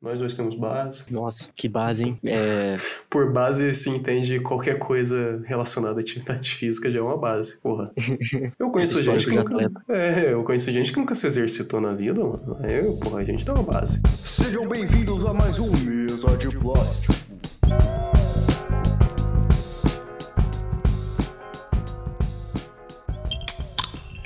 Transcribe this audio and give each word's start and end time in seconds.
Nós 0.00 0.20
dois 0.20 0.34
temos 0.34 0.54
base. 0.54 1.04
Nossa, 1.10 1.48
que 1.56 1.68
base, 1.68 2.04
hein? 2.04 2.20
É... 2.24 2.76
Por 3.10 3.32
base 3.32 3.74
se 3.74 3.90
entende 3.90 4.38
qualquer 4.38 4.78
coisa 4.78 5.42
relacionada 5.44 5.98
à 5.98 6.00
atividade 6.00 6.50
física 6.54 6.90
já 6.90 7.00
é 7.00 7.02
uma 7.02 7.16
base, 7.16 7.58
porra. 7.58 7.90
Eu 8.58 8.70
conheço 8.70 9.02
gente 9.02 9.24
que 9.26 9.34
nunca... 9.34 9.70
É, 9.88 10.32
eu 10.32 10.44
conheço 10.44 10.70
gente 10.70 10.92
que 10.92 10.98
nunca 10.98 11.14
se 11.14 11.26
exercitou 11.26 11.80
na 11.80 11.94
vida, 11.94 12.22
mano. 12.22 12.56
Aí, 12.60 12.82
porra, 13.00 13.20
a 13.20 13.24
gente 13.24 13.44
dá 13.44 13.54
uma 13.54 13.62
base. 13.62 14.00
Sejam 14.24 14.68
bem-vindos 14.68 15.24
a 15.24 15.34
mais 15.34 15.58
um 15.58 15.70
Mesa 15.70 16.36
de 16.36 16.48
Plástico. 16.56 17.17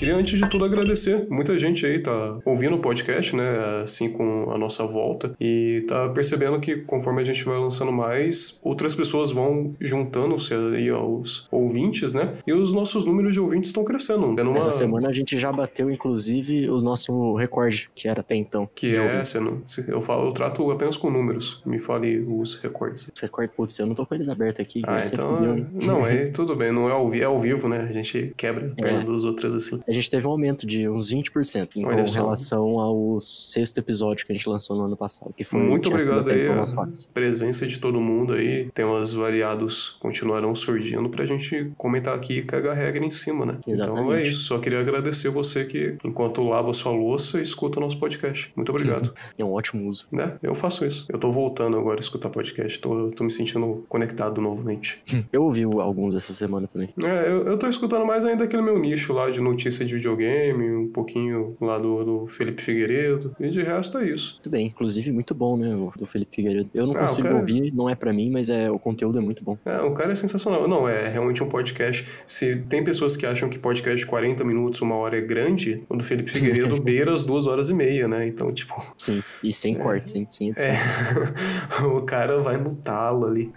Queria, 0.03 0.17
antes 0.17 0.37
de 0.37 0.51
tudo, 0.51 0.65
agradecer. 0.65 1.29
Muita 1.31 1.57
gente 1.57 1.87
aí 1.87 2.01
tá 2.01 2.41
ouvindo 2.45 2.75
o 2.75 2.81
podcast, 2.81 3.37
né? 3.37 3.83
Assim, 3.85 4.11
com 4.11 4.51
a 4.51 4.59
nossa 4.59 4.85
volta. 4.85 5.31
E 5.41 5.85
tá 5.87 6.09
percebendo 6.09 6.59
que 6.59 6.79
conforme 6.79 7.23
a 7.23 7.25
gente 7.25 7.45
vai 7.45 7.57
lançando 7.57 7.93
mais, 7.93 8.59
outras 8.65 8.97
pessoas 8.97 9.31
vão 9.31 9.77
juntando-se 9.81 10.53
aí 10.55 10.91
aos 10.91 11.47
ouvintes, 11.53 12.15
né? 12.15 12.31
E 12.45 12.53
os 12.53 12.73
nossos 12.73 13.07
números 13.07 13.33
de 13.33 13.39
ouvintes 13.39 13.69
estão 13.69 13.85
crescendo. 13.85 14.35
É 14.41 14.43
numa... 14.43 14.59
Essa 14.59 14.73
semana 14.73 15.09
a 15.09 15.13
gente 15.13 15.39
já 15.39 15.53
bateu, 15.53 15.89
inclusive, 15.89 16.69
o 16.69 16.81
nosso 16.81 17.37
recorde, 17.37 17.89
que 17.95 18.09
era 18.09 18.23
até 18.23 18.35
então. 18.35 18.69
Que 18.75 18.97
é, 18.97 19.25
você 19.25 19.39
não, 19.39 19.63
eu, 19.87 20.01
falo, 20.01 20.27
eu 20.27 20.33
trato 20.33 20.69
apenas 20.73 20.97
com 20.97 21.11
números. 21.11 21.63
Me 21.65 21.79
fale 21.79 22.19
os 22.19 22.55
recordes. 22.55 23.09
Os 23.15 23.21
recordes, 23.21 23.55
putz, 23.55 23.79
eu 23.79 23.87
não 23.87 23.95
tô 23.95 24.05
com 24.05 24.17
eles 24.17 24.29
abertos 24.29 24.59
aqui. 24.59 24.83
Ah, 24.85 25.01
então. 25.07 25.37
Fudeu, 25.37 25.55
né? 25.55 25.67
Não, 25.87 26.05
é 26.05 26.25
tudo 26.25 26.57
bem. 26.57 26.73
Não 26.73 26.89
é 26.89 26.93
ao, 26.93 27.15
é 27.15 27.23
ao 27.23 27.39
vivo, 27.39 27.69
né? 27.69 27.87
A 27.89 27.93
gente 27.93 28.35
quebra 28.37 28.67
a 28.67 28.83
perna 28.83 29.03
é. 29.03 29.05
dos 29.05 29.25
outros 29.25 29.55
assim 29.55 29.81
a 29.93 29.95
gente 29.95 30.11
teve 30.11 30.27
um 30.27 30.31
aumento 30.31 30.67
de 30.67 30.89
uns 30.89 31.13
20% 31.13 31.77
em 31.77 31.85
Olha 31.85 32.03
relação 32.05 32.79
ao 32.81 33.21
sexto 33.21 33.79
episódio 33.79 34.27
que 34.27 34.33
a 34.33 34.35
gente 34.35 34.49
lançou 34.49 34.77
no 34.77 34.85
ano 34.85 34.97
passado. 34.97 35.33
Que 35.37 35.45
foi 35.45 35.61
Muito 35.61 35.89
obrigado 35.89 36.29
aí 36.31 36.49
a 36.49 36.65
presença 37.13 37.67
de 37.67 37.79
todo 37.79 38.01
mundo 38.01 38.33
aí. 38.33 38.71
Temas 38.75 39.13
variados 39.13 39.91
continuarão 40.01 40.55
surgindo 40.55 41.09
pra 41.09 41.27
gente 41.27 41.73
comentar 41.77 42.15
aqui 42.15 42.39
e 42.39 42.43
cagar 42.43 42.77
regra 42.77 43.05
em 43.05 43.11
cima, 43.11 43.45
né? 43.45 43.59
Exatamente. 43.67 44.03
Então 44.03 44.13
é 44.15 44.23
isso. 44.23 44.45
Só 44.45 44.59
queria 44.59 44.81
agradecer 44.81 45.29
você 45.29 45.65
que, 45.65 45.97
enquanto 46.05 46.43
lava 46.43 46.73
sua 46.73 46.93
louça, 46.93 47.41
escuta 47.41 47.79
o 47.79 47.83
nosso 47.83 47.99
podcast. 47.99 48.53
Muito 48.57 48.71
obrigado. 48.71 49.13
é 49.39 49.45
um 49.45 49.53
ótimo 49.53 49.87
uso. 49.89 50.07
Né? 50.11 50.37
Eu 50.43 50.55
faço 50.55 50.85
isso. 50.85 51.07
Eu 51.09 51.19
tô 51.19 51.31
voltando 51.31 51.77
agora 51.79 51.99
a 51.99 52.01
escutar 52.01 52.31
podcast. 52.31 52.81
Tô, 52.81 53.09
tô 53.09 53.25
me 53.25 53.31
sentindo 53.31 53.85
conectado 53.89 54.41
novamente. 54.41 55.03
eu 55.33 55.43
ouvi 55.43 55.65
alguns 55.65 56.15
essa 56.15 56.33
semana 56.33 56.67
também. 56.67 56.89
É, 57.03 57.29
eu, 57.29 57.45
eu 57.47 57.59
tô 57.59 57.69
escutando 57.69 58.07
mais 58.07 58.25
ainda 58.25 58.45
aquele 58.45 58.63
meu 58.63 58.79
nicho 58.79 59.13
lá 59.13 59.31
de 59.31 59.41
notícias 59.41 59.82
de 59.85 59.95
videogame, 59.95 60.71
um 60.71 60.89
pouquinho 60.89 61.57
lá 61.61 61.79
do, 61.79 62.05
do 62.05 62.27
Felipe 62.27 62.63
Figueiredo, 62.63 63.35
e 63.39 63.49
de 63.49 63.63
resto 63.63 63.99
é 63.99 64.09
isso. 64.09 64.35
Muito 64.35 64.51
bem, 64.51 64.67
inclusive 64.67 65.13
muito 65.13 65.35
bom, 65.35 65.57
né, 65.57 65.75
o 65.75 65.93
do 65.97 66.07
Felipe 66.07 66.35
Figueiredo. 66.35 66.71
Eu 66.75 66.87
não 66.87 66.97
ah, 66.97 67.01
consigo 67.01 67.29
cara... 67.29 67.37
ouvir, 67.37 67.73
não 67.73 67.89
é 67.89 67.95
para 67.95 68.13
mim, 68.13 68.31
mas 68.31 68.51
é, 68.51 68.71
o 68.71 68.79
conteúdo 68.79 69.19
é 69.19 69.21
muito 69.21 69.45
bom. 69.45 69.59
É, 69.65 69.81
o 69.81 69.93
cara 69.93 70.13
é 70.13 70.15
sensacional. 70.15 70.67
Não, 70.69 70.89
é 70.89 71.09
realmente 71.09 71.43
um 71.43 71.49
podcast. 71.49 72.07
Se 72.27 72.57
tem 72.69 72.83
pessoas 72.83 73.17
que 73.17 73.27
acham 73.27 73.49
que 73.49 73.59
podcast 73.59 73.99
de 73.99 74.07
40 74.07 74.45
minutos, 74.45 74.81
uma 74.81 74.95
hora 74.97 75.17
é 75.17 75.21
grande, 75.21 75.83
o 75.89 75.97
do 75.97 76.05
Felipe 76.05 76.31
Figueiredo 76.31 76.81
beira 76.83 77.13
as 77.13 77.25
duas 77.25 77.47
horas 77.47 77.69
e 77.69 77.75
meia, 77.75 78.09
né? 78.09 78.27
Então, 78.27 78.53
tipo. 78.53 78.75
Sim, 78.97 79.23
e 79.43 79.53
sem 79.53 79.75
é, 79.77 79.79
cortes, 79.79 80.13
sem, 80.13 80.27
sem 80.31 80.49
edição. 80.51 80.71
É. 80.71 81.87
o 81.87 82.03
cara 82.03 82.41
vai 82.41 82.57
no 82.57 82.75
talo 82.75 83.27
ali. 83.27 83.53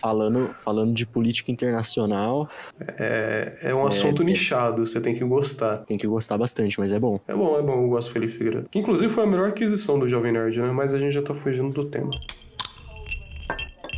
falando, 0.00 0.50
falando 0.54 0.94
de 0.94 1.06
política 1.06 1.50
internacional. 1.50 2.48
É, 2.98 3.58
é 3.62 3.74
um 3.74 3.86
assunto 3.86 4.22
é, 4.22 4.24
nichado, 4.24 4.86
você 4.86 5.00
tem 5.00 5.14
que 5.14 5.24
gostar 5.24 5.53
gostar. 5.54 5.78
Tem 5.78 5.96
que 5.96 6.06
gostar 6.06 6.36
bastante, 6.36 6.78
mas 6.78 6.92
é 6.92 6.98
bom. 6.98 7.20
É 7.26 7.34
bom, 7.34 7.58
é 7.58 7.62
bom. 7.62 7.82
Eu 7.84 7.88
gosto 7.88 8.08
do 8.08 8.12
Felipe 8.12 8.32
Figueiredo. 8.32 8.68
Que 8.70 8.78
inclusive 8.78 9.12
foi 9.12 9.24
a 9.24 9.26
melhor 9.26 9.48
aquisição 9.48 9.98
do 9.98 10.08
Jovem 10.08 10.32
Nerd, 10.32 10.60
né? 10.60 10.70
Mas 10.72 10.92
a 10.92 10.98
gente 10.98 11.12
já 11.12 11.22
tá 11.22 11.34
fugindo 11.34 11.70
do 11.70 11.84
tema. 11.84 12.10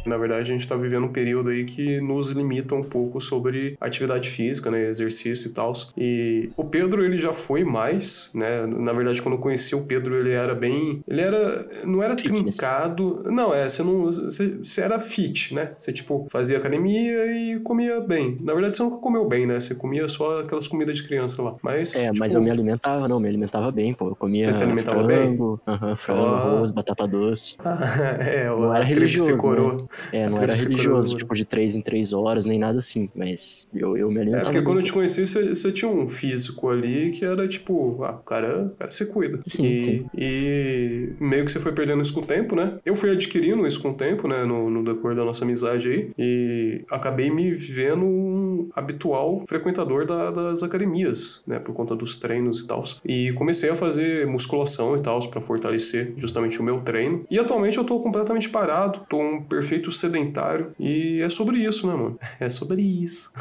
Na 0.06 0.16
verdade, 0.16 0.42
a 0.42 0.52
gente 0.54 0.60
está 0.60 0.76
vivendo 0.76 1.04
um 1.04 1.12
período 1.12 1.50
aí 1.50 1.64
que 1.64 2.00
nos 2.00 2.30
limita 2.30 2.74
um 2.74 2.82
pouco 2.82 3.20
sobre 3.20 3.76
atividade 3.80 4.30
física, 4.30 4.70
né, 4.70 4.88
exercício 4.88 5.50
e 5.50 5.52
tal. 5.52 5.72
E 5.96 6.50
o 6.56 6.64
Pedro, 6.64 7.04
ele 7.04 7.18
já 7.18 7.32
foi 7.32 7.64
mais, 7.64 8.30
né? 8.34 8.66
Na 8.66 8.92
verdade, 8.92 9.20
quando 9.20 9.34
eu 9.34 9.40
conheci 9.40 9.74
o 9.74 9.84
Pedro, 9.84 10.16
ele 10.16 10.32
era 10.32 10.54
bem, 10.54 11.02
ele 11.06 11.20
era 11.20 11.66
não 11.84 12.02
era 12.02 12.16
Fitness. 12.16 12.56
trincado. 12.56 13.22
Não, 13.26 13.54
é, 13.54 13.68
você 13.68 13.82
não 13.82 14.04
você, 14.04 14.58
você, 14.62 14.80
era 14.80 14.98
fit, 15.00 15.54
né? 15.54 15.72
Você 15.78 15.92
tipo 15.92 16.26
fazia 16.30 16.58
academia 16.58 17.26
e 17.26 17.60
comia 17.60 18.00
bem. 18.00 18.38
Na 18.40 18.54
verdade, 18.54 18.76
você 18.76 18.82
nunca 18.82 18.98
comeu 18.98 19.26
bem, 19.26 19.46
né? 19.46 19.60
Você 19.60 19.74
comia 19.74 20.08
só 20.08 20.40
aquelas 20.40 20.68
comidas 20.68 20.96
de 20.96 21.02
criança 21.04 21.42
lá. 21.42 21.54
Mas 21.62 21.94
É, 21.96 22.08
tipo... 22.08 22.18
mas 22.18 22.34
eu 22.34 22.40
me 22.40 22.50
alimentava, 22.50 23.08
não, 23.08 23.18
me 23.18 23.28
alimentava 23.28 23.70
bem, 23.70 23.92
pô. 23.92 24.08
Eu 24.08 24.16
comia 24.16 24.42
Você 24.42 24.52
se 24.52 24.62
alimentava 24.62 25.04
frango, 25.04 25.60
bem? 25.66 25.74
Aham, 25.74 25.96
frango, 25.96 26.24
ah. 26.24 26.38
arroz, 26.38 26.72
batata 26.72 27.06
doce. 27.06 27.56
é, 28.20 28.48
não 28.48 28.74
era 28.74 28.84
religioso. 28.84 29.32
Né? 29.32 29.86
É, 30.12 30.28
não 30.28 30.38
era 30.38 30.54
religioso, 30.54 31.16
tipo, 31.16 31.34
de 31.34 31.44
três 31.44 31.76
em 31.76 31.80
três 31.80 32.12
horas, 32.12 32.44
nem 32.46 32.58
nada 32.58 32.78
assim, 32.78 33.08
mas 33.14 33.66
eu, 33.74 33.96
eu 33.96 34.10
me 34.10 34.20
alimentava. 34.20 34.50
É, 34.50 34.52
porque 34.52 34.64
quando 34.64 34.78
eu 34.78 34.84
te 34.84 34.92
conheci, 34.92 35.26
você, 35.26 35.48
você 35.48 35.72
tinha 35.72 35.90
um 35.90 36.08
físico 36.08 36.68
ali 36.68 37.10
que 37.10 37.24
era 37.24 37.46
tipo, 37.48 38.02
ah, 38.04 38.12
o 38.12 38.24
cara, 38.24 38.66
o 38.66 38.70
cara 38.70 38.90
se 38.90 39.06
cuida. 39.06 39.40
Sim, 39.46 39.64
e, 39.64 40.04
e 40.16 41.12
meio 41.20 41.44
que 41.44 41.52
você 41.52 41.60
foi 41.60 41.72
perdendo 41.72 42.02
isso 42.02 42.14
com 42.14 42.20
o 42.20 42.26
tempo, 42.26 42.54
né? 42.54 42.78
Eu 42.84 42.94
fui 42.94 43.10
adquirindo 43.10 43.66
isso 43.66 43.80
com 43.80 43.90
o 43.90 43.94
tempo, 43.94 44.28
né, 44.28 44.44
no, 44.44 44.70
no 44.70 44.84
decorrer 44.84 45.16
da 45.16 45.24
nossa 45.24 45.44
amizade 45.44 45.88
aí, 45.88 46.10
e 46.18 46.84
acabei 46.90 47.30
me 47.30 47.52
vendo 47.52 48.04
um 48.04 48.68
habitual 48.74 49.44
frequentador 49.46 50.06
da, 50.06 50.30
das 50.30 50.62
academias, 50.62 51.42
né, 51.46 51.58
por 51.58 51.74
conta 51.74 51.94
dos 51.94 52.16
treinos 52.16 52.62
e 52.62 52.66
tal. 52.66 52.82
E 53.04 53.32
comecei 53.32 53.70
a 53.70 53.76
fazer 53.76 54.26
musculação 54.26 54.96
e 54.96 55.00
tal, 55.00 55.18
para 55.28 55.40
fortalecer 55.40 56.12
justamente 56.16 56.60
o 56.60 56.62
meu 56.62 56.80
treino. 56.80 57.24
E 57.30 57.38
atualmente 57.38 57.78
eu 57.78 57.84
tô 57.84 57.98
completamente 58.00 58.48
parado, 58.48 59.06
tô 59.08 59.18
um 59.18 59.42
perfeito 59.42 59.85
sedentário 59.92 60.72
e 60.78 61.20
é 61.20 61.28
sobre 61.28 61.58
isso, 61.58 61.86
né, 61.86 61.94
mano? 61.94 62.18
É 62.38 62.50
sobre 62.50 62.82
isso. 62.82 63.32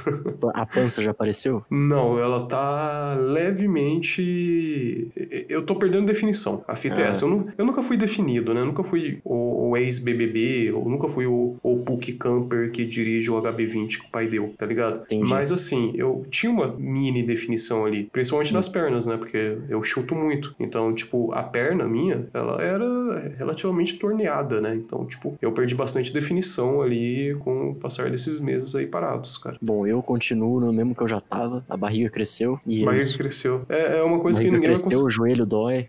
A 0.54 0.66
pança 0.66 1.02
já 1.02 1.12
apareceu? 1.12 1.64
Não, 1.70 2.18
ela 2.18 2.48
tá 2.48 3.14
levemente. 3.16 5.12
Eu 5.50 5.64
tô 5.64 5.76
perdendo 5.76 6.06
definição. 6.06 6.64
A 6.68 6.76
fita 6.76 7.02
é 7.02 7.08
ah. 7.08 7.10
essa. 7.10 7.26
Eu, 7.26 7.44
eu, 7.58 7.66
nunca 7.66 7.84
fui 7.84 7.98
definido, 7.98 8.54
né? 8.54 8.62
Eu 8.62 8.66
nunca 8.66 8.84
fui 8.84 9.20
o, 9.24 9.70
o 9.70 9.78
ex-BBB, 9.78 10.72
ou 10.74 10.90
nunca 10.90 11.10
fui 11.10 11.26
o, 11.26 11.58
o 11.62 11.78
Puck 11.80 12.14
Camper 12.14 12.72
que 12.72 12.86
dirige 12.86 13.30
o 13.30 13.42
HB20 13.42 14.00
que 14.00 14.06
o 14.08 14.10
pai 14.10 14.28
deu, 14.28 14.54
tá 14.58 14.66
ligado? 14.66 15.04
Entendi. 15.04 15.30
Mas 15.30 15.52
assim, 15.52 15.92
eu 15.96 16.26
tinha 16.30 16.52
uma 16.52 16.74
mini 16.78 17.22
definição 17.22 17.86
ali, 17.86 18.06
principalmente 18.12 18.52
hum. 18.52 18.56
nas 18.56 18.70
pernas, 18.70 19.08
né? 19.08 19.18
Porque 19.18 19.58
eu 19.70 19.84
chuto 19.84 20.16
muito. 20.16 20.56
Então, 20.60 20.94
tipo, 20.94 21.34
a 21.34 21.44
perna 21.44 21.88
minha, 21.88 22.28
ela 22.34 22.62
era 22.62 23.36
relativamente 23.38 24.00
torneada, 24.00 24.62
né? 24.62 24.76
Então, 24.76 25.06
tipo, 25.06 25.38
eu 25.42 25.52
perdi 25.52 25.76
bastante 25.76 26.14
definição 26.14 26.35
ali 26.82 27.36
com 27.40 27.72
o 27.72 27.76
passar 27.76 28.10
desses 28.10 28.40
meses 28.40 28.76
aí 28.76 28.88
parados, 28.88 29.38
cara. 29.38 29.58
Bom, 29.62 29.86
eu 29.86 30.02
continuo 30.02 30.60
no 30.60 30.72
mesmo 30.72 30.96
que 30.96 31.02
eu 31.02 31.08
já 31.08 31.20
tava, 31.20 31.64
a 31.70 31.78
barriga 31.78 32.10
cresceu. 32.10 32.60
E 32.66 32.84
a 32.84 32.86
barriga 32.86 33.18
cresceu. 33.18 33.66
É, 33.70 34.00
é 34.00 34.04
uma 34.04 34.20
coisa 34.20 34.42
que 34.42 34.50
ninguém 34.50 34.70
cresceu, 34.70 35.00
vai 35.00 35.08
o 35.08 35.10
joelho 35.10 35.46
dói. 35.46 35.88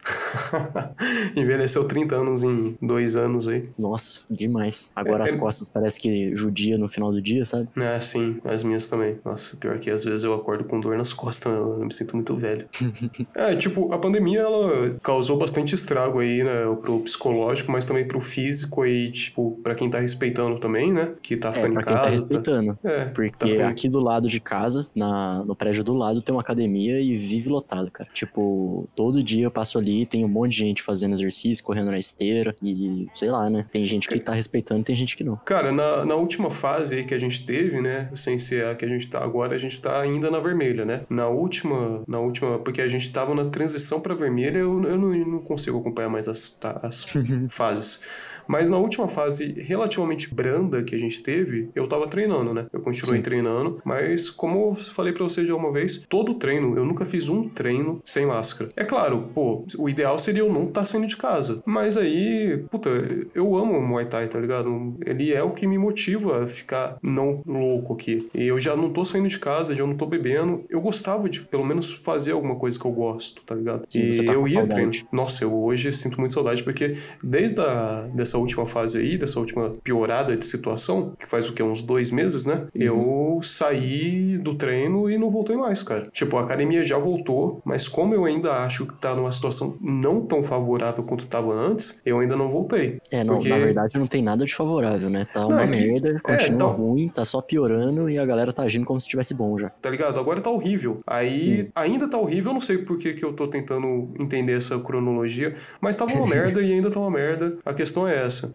Envelheceu 1.36 1.86
30 1.86 2.16
anos 2.16 2.42
em 2.42 2.76
dois 2.80 3.16
anos 3.16 3.48
aí. 3.48 3.64
Nossa, 3.78 4.20
demais. 4.30 4.90
Agora 4.94 5.22
é, 5.22 5.24
as 5.24 5.34
é... 5.34 5.38
costas 5.38 5.68
parece 5.68 6.00
que 6.00 6.36
judia 6.36 6.78
no 6.78 6.88
final 6.88 7.12
do 7.12 7.20
dia, 7.20 7.44
sabe? 7.44 7.68
É, 7.80 8.00
sim, 8.00 8.40
as 8.44 8.62
minhas 8.62 8.88
também. 8.88 9.14
Nossa, 9.24 9.56
pior 9.56 9.78
que 9.78 9.90
às 9.90 10.04
vezes 10.04 10.24
eu 10.24 10.34
acordo 10.34 10.64
com 10.64 10.80
dor 10.80 10.96
nas 10.96 11.12
costas, 11.12 11.52
eu 11.52 11.78
me 11.78 11.92
sinto 11.92 12.14
muito 12.14 12.36
velho. 12.36 12.68
é, 13.34 13.54
tipo, 13.56 13.92
a 13.92 13.98
pandemia 13.98 14.40
ela 14.40 14.96
causou 15.02 15.38
bastante 15.38 15.74
estrago 15.74 16.20
aí, 16.20 16.42
né, 16.42 16.64
pro 16.80 17.00
psicológico, 17.00 17.70
mas 17.70 17.86
também 17.86 18.06
pro 18.06 18.20
físico 18.20 18.82
aí, 18.82 19.10
tipo, 19.10 19.58
para 19.62 19.74
quem 19.74 19.90
tá 19.90 19.98
respeitando 19.98 20.35
também 20.60 20.76
também, 20.76 20.92
né? 20.92 21.12
Que 21.22 21.36
tá 21.36 21.48
é, 21.48 21.52
ficando 21.52 21.78
é, 21.78 21.80
em 21.80 21.84
casa. 21.84 21.86
Quem 21.86 21.96
tá 21.96 22.10
respeitando. 22.10 22.78
Tá... 22.82 22.90
É, 22.90 23.04
porque 23.06 23.30
tá 23.30 23.46
ficando... 23.46 23.68
aqui 23.68 23.88
do 23.88 24.00
lado 24.00 24.28
de 24.28 24.40
casa, 24.40 24.86
na, 24.94 25.42
no 25.44 25.56
prédio 25.56 25.82
do 25.82 25.94
lado, 25.94 26.20
tem 26.20 26.34
uma 26.34 26.40
academia 26.40 27.00
e 27.00 27.16
vive 27.16 27.48
lotado, 27.48 27.90
cara. 27.90 28.08
Tipo, 28.12 28.88
todo 28.94 29.22
dia 29.22 29.44
eu 29.44 29.50
passo 29.50 29.78
ali, 29.78 30.04
tem 30.04 30.24
um 30.24 30.28
monte 30.28 30.52
de 30.52 30.58
gente 30.58 30.82
fazendo 30.82 31.14
exercício, 31.14 31.64
correndo 31.64 31.90
na 31.90 31.98
esteira 31.98 32.54
e 32.62 33.08
sei 33.14 33.30
lá, 33.30 33.48
né? 33.48 33.66
Tem 33.70 33.84
gente 33.84 34.08
que 34.08 34.18
tá 34.20 34.34
respeitando, 34.34 34.84
tem 34.84 34.96
gente 34.96 35.16
que 35.16 35.24
não. 35.24 35.36
Cara, 35.36 35.72
na, 35.72 36.04
na 36.04 36.14
última 36.14 36.50
fase 36.50 36.96
aí 36.96 37.04
que 37.04 37.14
a 37.14 37.18
gente 37.18 37.44
teve, 37.46 37.80
né? 37.80 38.10
Sem 38.14 38.38
ser 38.38 38.66
a 38.66 38.74
que 38.74 38.84
a 38.84 38.88
gente 38.88 39.08
tá 39.08 39.22
agora, 39.22 39.54
a 39.54 39.58
gente 39.58 39.80
tá 39.80 40.00
ainda 40.00 40.30
na 40.30 40.38
vermelha, 40.38 40.84
né? 40.84 41.02
Na 41.08 41.28
última, 41.28 42.02
na 42.08 42.18
última, 42.18 42.58
porque 42.58 42.80
a 42.80 42.88
gente 42.88 43.10
tava 43.10 43.34
na 43.34 43.46
transição 43.46 44.00
pra 44.00 44.14
vermelha, 44.14 44.58
eu, 44.58 44.82
eu 44.84 44.98
não, 44.98 45.12
não 45.12 45.38
consigo 45.38 45.78
acompanhar 45.78 46.08
mais 46.08 46.28
as, 46.28 46.50
tá, 46.50 46.80
as 46.82 47.06
fases. 47.48 48.02
Mas 48.46 48.70
na 48.70 48.78
última 48.78 49.08
fase 49.08 49.52
relativamente 49.62 50.32
branda 50.34 50.82
que 50.82 50.94
a 50.94 50.98
gente 50.98 51.22
teve, 51.22 51.68
eu 51.74 51.86
tava 51.86 52.06
treinando, 52.06 52.52
né? 52.54 52.66
Eu 52.72 52.80
continuei 52.80 53.18
Sim. 53.18 53.22
treinando, 53.22 53.80
mas 53.84 54.30
como 54.30 54.70
eu 54.70 54.74
falei 54.74 55.12
pra 55.12 55.24
você 55.24 55.46
já 55.46 55.54
uma 55.54 55.72
vez, 55.72 56.04
todo 56.08 56.34
treino, 56.34 56.76
eu 56.76 56.84
nunca 56.84 57.04
fiz 57.04 57.28
um 57.28 57.48
treino 57.48 58.00
sem 58.04 58.26
máscara. 58.26 58.70
É 58.76 58.84
claro, 58.84 59.28
pô, 59.34 59.64
o 59.78 59.88
ideal 59.88 60.18
seria 60.18 60.42
eu 60.42 60.52
não 60.52 60.64
estar 60.64 60.84
saindo 60.84 61.06
de 61.06 61.16
casa. 61.16 61.62
Mas 61.64 61.96
aí, 61.96 62.64
puta, 62.70 62.90
eu 63.34 63.56
amo 63.56 63.78
o 63.78 63.82
Muay 63.82 64.06
Thai, 64.06 64.28
tá 64.28 64.38
ligado? 64.38 64.96
Ele 65.04 65.32
é 65.32 65.42
o 65.42 65.50
que 65.50 65.66
me 65.66 65.78
motiva 65.78 66.44
a 66.44 66.46
ficar 66.46 66.94
não 67.02 67.42
louco 67.46 67.94
aqui. 67.94 68.28
E 68.34 68.46
eu 68.46 68.60
já 68.60 68.76
não 68.76 68.90
tô 68.90 69.04
saindo 69.04 69.28
de 69.28 69.38
casa, 69.38 69.74
já 69.74 69.86
não 69.86 69.96
tô 69.96 70.06
bebendo. 70.06 70.64
Eu 70.68 70.80
gostava 70.80 71.28
de 71.28 71.40
pelo 71.42 71.64
menos 71.64 71.92
fazer 71.92 72.32
alguma 72.32 72.56
coisa 72.56 72.78
que 72.78 72.84
eu 72.84 72.92
gosto, 72.92 73.42
tá 73.42 73.54
ligado? 73.54 73.84
Sim, 73.88 74.00
e 74.00 74.12
você 74.12 74.22
tá 74.22 74.32
eu 74.32 74.46
ia 74.46 74.60
saudade. 74.60 74.74
treino. 74.74 75.08
Nossa, 75.12 75.44
eu 75.44 75.54
hoje 75.54 75.92
sinto 75.92 76.18
muito 76.18 76.34
saudade 76.34 76.62
porque 76.62 76.96
desde 77.22 77.60
a, 77.60 78.08
dessa 78.14 78.35
última 78.38 78.66
fase 78.66 78.98
aí, 78.98 79.16
dessa 79.18 79.38
última 79.40 79.72
piorada 79.82 80.36
de 80.36 80.44
situação, 80.46 81.12
que 81.18 81.26
faz 81.26 81.48
o 81.48 81.52
que? 81.52 81.62
Uns 81.62 81.82
dois 81.82 82.10
meses, 82.10 82.46
né? 82.46 82.66
Eu 82.74 83.40
saí 83.42 84.38
do 84.38 84.54
treino 84.54 85.10
e 85.10 85.18
não 85.18 85.30
voltei 85.30 85.56
mais, 85.56 85.82
cara. 85.82 86.08
Tipo, 86.12 86.36
a 86.36 86.42
academia 86.42 86.84
já 86.84 86.98
voltou, 86.98 87.60
mas 87.64 87.88
como 87.88 88.14
eu 88.14 88.24
ainda 88.24 88.52
acho 88.64 88.86
que 88.86 88.94
tá 88.94 89.14
numa 89.14 89.32
situação 89.32 89.76
não 89.80 90.24
tão 90.24 90.42
favorável 90.42 91.02
quanto 91.04 91.26
tava 91.26 91.52
antes, 91.52 92.00
eu 92.04 92.18
ainda 92.20 92.36
não 92.36 92.48
voltei. 92.48 92.98
É, 93.10 93.24
não, 93.24 93.34
Porque- 93.34 93.48
na 93.48 93.58
verdade 93.58 93.98
não 93.98 94.06
tem 94.06 94.22
nada 94.22 94.44
de 94.44 94.54
favorável, 94.54 95.10
né? 95.10 95.26
Tá 95.32 95.40
Não, 95.40 95.48
uma 95.50 95.62
é 95.62 95.68
que- 95.68 95.86
merda, 95.86 96.20
continua 96.22 96.54
então- 96.54 96.70
ruim, 96.70 97.08
tá 97.08 97.24
só 97.24 97.40
piorando 97.40 98.08
e 98.10 98.18
a 98.18 98.24
galera 98.26 98.52
tá 98.52 98.62
agindo 98.62 98.84
como 98.86 99.00
se 99.00 99.06
estivesse 99.06 99.34
bom 99.34 99.58
já. 99.58 99.70
Tá 99.70 99.90
ligado? 99.90 100.18
Agora 100.20 100.40
tá 100.40 100.50
horrível. 100.50 101.00
Aí 101.06 101.68
ainda 101.74 102.08
tá 102.08 102.18
horrível, 102.18 102.50
eu 102.50 102.54
não 102.54 102.60
sei 102.60 102.78
por 102.78 102.98
que, 102.98 103.14
que 103.14 103.24
eu 103.24 103.32
tô 103.32 103.48
tentando 103.48 104.10
entender 104.18 104.58
essa 104.58 104.78
cronologia, 104.78 105.54
mas 105.80 105.96
tava 105.96 106.12
uma 106.14 106.26
merda 106.56 106.62
e 106.62 106.72
ainda 106.72 106.90
tá 106.90 107.00
uma 107.00 107.10
merda. 107.10 107.56
A 107.64 107.72
questão 107.74 108.06
é 108.06 108.25
essa. 108.26 108.54